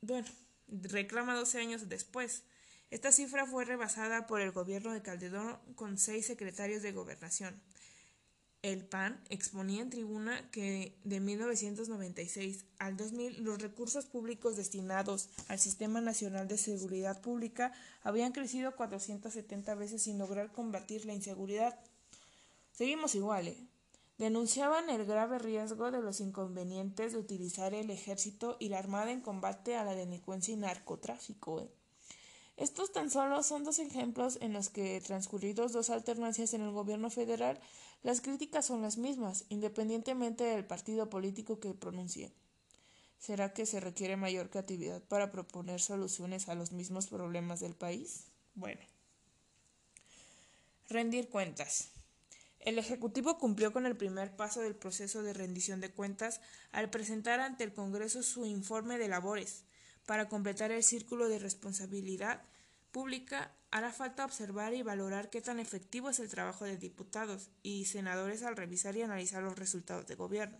Bueno, 0.00 0.28
reclama 0.68 1.34
12 1.34 1.58
años 1.58 1.88
después. 1.88 2.44
Esta 2.90 3.12
cifra 3.12 3.46
fue 3.46 3.64
rebasada 3.64 4.26
por 4.26 4.40
el 4.40 4.52
gobierno 4.52 4.92
de 4.92 5.02
Calderón 5.02 5.58
con 5.74 5.98
seis 5.98 6.26
secretarios 6.26 6.82
de 6.82 6.92
gobernación. 6.92 7.60
El 8.62 8.84
PAN 8.84 9.22
exponía 9.28 9.82
en 9.82 9.90
tribuna 9.90 10.50
que 10.50 10.98
de 11.04 11.20
1996 11.20 12.64
al 12.78 12.96
2000 12.96 13.44
los 13.44 13.62
recursos 13.62 14.06
públicos 14.06 14.56
destinados 14.56 15.28
al 15.46 15.60
Sistema 15.60 16.00
Nacional 16.00 16.48
de 16.48 16.58
Seguridad 16.58 17.20
Pública 17.20 17.72
habían 18.02 18.32
crecido 18.32 18.74
470 18.74 19.74
veces 19.76 20.02
sin 20.02 20.18
lograr 20.18 20.50
combatir 20.50 21.06
la 21.06 21.14
inseguridad. 21.14 21.78
Seguimos 22.72 23.14
igual, 23.14 23.48
¿eh? 23.48 23.68
Denunciaban 24.18 24.90
el 24.90 25.04
grave 25.04 25.38
riesgo 25.38 25.92
de 25.92 26.02
los 26.02 26.20
inconvenientes 26.20 27.12
de 27.12 27.18
utilizar 27.18 27.72
el 27.72 27.88
ejército 27.90 28.56
y 28.58 28.68
la 28.68 28.80
armada 28.80 29.12
en 29.12 29.20
combate 29.20 29.76
a 29.76 29.84
la 29.84 29.94
delincuencia 29.94 30.52
y 30.52 30.56
narcotráfico. 30.56 31.60
¿eh? 31.60 31.70
Estos 32.56 32.90
tan 32.90 33.10
solo 33.10 33.44
son 33.44 33.62
dos 33.62 33.78
ejemplos 33.78 34.38
en 34.40 34.52
los 34.52 34.70
que, 34.70 35.00
transcurridos 35.00 35.72
dos 35.72 35.90
alternancias 35.90 36.52
en 36.52 36.62
el 36.62 36.72
gobierno 36.72 37.10
federal, 37.10 37.60
las 38.02 38.20
críticas 38.20 38.66
son 38.66 38.82
las 38.82 38.98
mismas, 38.98 39.44
independientemente 39.50 40.42
del 40.42 40.66
partido 40.66 41.08
político 41.08 41.60
que 41.60 41.72
pronuncie. 41.72 42.32
¿Será 43.20 43.52
que 43.52 43.66
se 43.66 43.78
requiere 43.78 44.16
mayor 44.16 44.50
creatividad 44.50 45.00
para 45.02 45.30
proponer 45.30 45.80
soluciones 45.80 46.48
a 46.48 46.56
los 46.56 46.72
mismos 46.72 47.06
problemas 47.06 47.60
del 47.60 47.76
país? 47.76 48.24
Bueno. 48.56 48.80
Rendir 50.88 51.28
cuentas. 51.28 51.90
El 52.60 52.78
Ejecutivo 52.78 53.38
cumplió 53.38 53.72
con 53.72 53.86
el 53.86 53.96
primer 53.96 54.34
paso 54.34 54.60
del 54.60 54.74
proceso 54.74 55.22
de 55.22 55.32
rendición 55.32 55.80
de 55.80 55.90
cuentas 55.90 56.40
al 56.72 56.90
presentar 56.90 57.40
ante 57.40 57.64
el 57.64 57.72
Congreso 57.72 58.22
su 58.22 58.46
informe 58.46 58.98
de 58.98 59.08
labores, 59.08 59.64
para 60.08 60.30
completar 60.30 60.72
el 60.72 60.82
círculo 60.82 61.28
de 61.28 61.38
responsabilidad 61.38 62.42
pública, 62.92 63.52
hará 63.70 63.92
falta 63.92 64.24
observar 64.24 64.72
y 64.72 64.80
valorar 64.80 65.28
qué 65.28 65.42
tan 65.42 65.60
efectivo 65.60 66.08
es 66.08 66.18
el 66.18 66.30
trabajo 66.30 66.64
de 66.64 66.78
diputados 66.78 67.50
y 67.62 67.84
senadores 67.84 68.42
al 68.42 68.56
revisar 68.56 68.96
y 68.96 69.02
analizar 69.02 69.42
los 69.42 69.58
resultados 69.58 70.06
de 70.06 70.14
gobierno. 70.14 70.56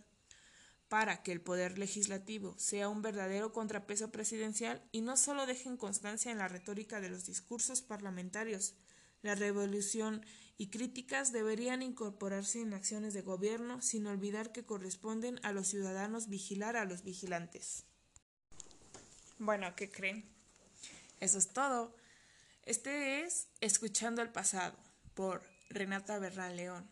Para 0.87 1.23
que 1.23 1.31
el 1.31 1.41
poder 1.41 1.79
legislativo 1.79 2.53
sea 2.59 2.89
un 2.89 3.01
verdadero 3.01 3.51
contrapeso 3.51 4.11
presidencial 4.11 4.83
y 4.91 5.01
no 5.01 5.17
solo 5.17 5.47
dejen 5.47 5.77
constancia 5.77 6.31
en 6.31 6.37
la 6.37 6.47
retórica 6.47 7.01
de 7.01 7.09
los 7.09 7.25
discursos 7.25 7.81
parlamentarios, 7.81 8.75
la 9.21 9.35
revolución 9.35 10.25
y 10.57 10.67
críticas 10.67 11.31
deberían 11.31 11.81
incorporarse 11.81 12.61
en 12.61 12.73
acciones 12.73 13.13
de 13.13 13.21
gobierno 13.21 13.81
sin 13.81 14.07
olvidar 14.07 14.51
que 14.51 14.65
corresponden 14.65 15.39
a 15.43 15.53
los 15.53 15.67
ciudadanos 15.67 16.27
vigilar 16.27 16.75
a 16.75 16.85
los 16.85 17.03
vigilantes. 17.03 17.85
Bueno, 19.37 19.73
¿qué 19.75 19.89
creen? 19.89 20.29
Eso 21.21 21.37
es 21.37 21.47
todo. 21.53 21.95
Este 22.63 23.21
es 23.21 23.47
Escuchando 23.61 24.21
el 24.21 24.29
pasado 24.29 24.77
por 25.13 25.41
Renata 25.69 26.19
Bernal 26.19 26.57
León. 26.57 26.89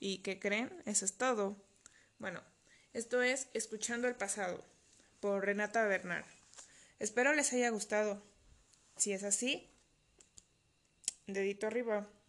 ¿Y 0.00 0.18
qué 0.18 0.38
creen? 0.40 0.82
Eso 0.86 1.04
es 1.04 1.16
todo. 1.16 1.56
Bueno, 2.18 2.42
esto 2.92 3.22
es 3.22 3.48
Escuchando 3.54 4.08
el 4.08 4.16
pasado 4.16 4.64
por 5.20 5.44
Renata 5.44 5.84
Bernal. 5.86 6.24
Espero 6.98 7.32
les 7.32 7.52
haya 7.52 7.70
gustado. 7.70 8.22
Si 8.96 9.12
es 9.12 9.22
así, 9.22 9.71
dedito 11.26 11.66
arriba. 11.66 12.21